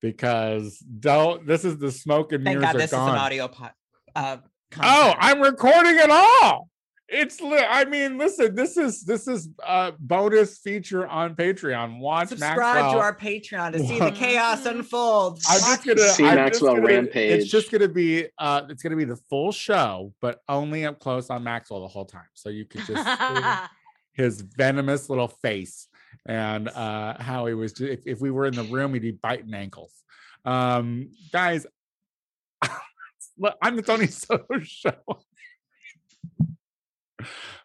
[0.04, 3.08] because don't this is the smoke and Thank mirrors God are this gone.
[3.08, 3.72] is an audio pod.
[4.16, 4.38] Uh,
[4.82, 5.14] oh.
[5.18, 6.70] I'm recording it all.
[7.08, 12.00] It's li- I mean, listen, this is this is a bonus feature on Patreon.
[12.00, 12.94] Watch subscribe Maxwell.
[12.94, 15.40] to our Patreon to see the chaos unfold.
[15.48, 18.96] I'm just gonna See I'm Maxwell just gonna, It's just gonna be uh it's gonna
[18.98, 22.28] be the full show, but only up close on Maxwell the whole time.
[22.34, 23.44] So you could just see
[24.14, 25.88] his venomous little face
[26.26, 29.54] and uh how he was if, if we were in the room, he'd be biting
[29.54, 29.92] ankles.
[30.46, 31.66] Um guys,
[33.38, 34.94] look, I'm the Tony Soto show.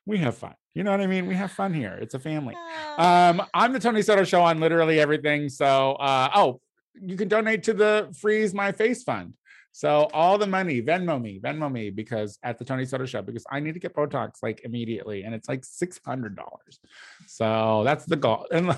[0.07, 0.55] we have fun.
[0.75, 1.27] You know what I mean?
[1.27, 1.99] We have fun here.
[2.01, 2.55] It's a family.
[2.99, 5.49] Um, I'm the Tony Soto show on literally everything.
[5.49, 6.61] So, uh, oh,
[7.01, 9.35] you can donate to the Freeze My Face Fund.
[9.73, 13.45] So all the money, Venmo me, Venmo me, because at the Tony Soto show, because
[13.51, 16.81] I need to get Botox like immediately, and it's like six hundred dollars.
[17.27, 18.47] So that's the goal.
[18.51, 18.77] And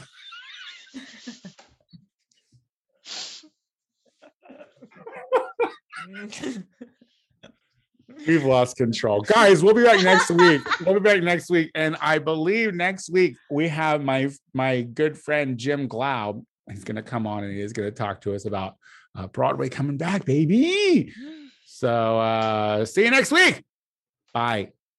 [8.27, 9.63] we've lost control, guys.
[9.63, 10.61] We'll be back next week.
[10.85, 15.17] We'll be back next week, and I believe next week we have my my good
[15.17, 16.45] friend Jim Glaub.
[16.69, 18.77] He's going to come on and he is going to talk to us about
[19.15, 21.13] uh, Broadway coming back, baby.
[21.73, 23.65] So uh, see you next week.
[24.35, 24.73] Bye.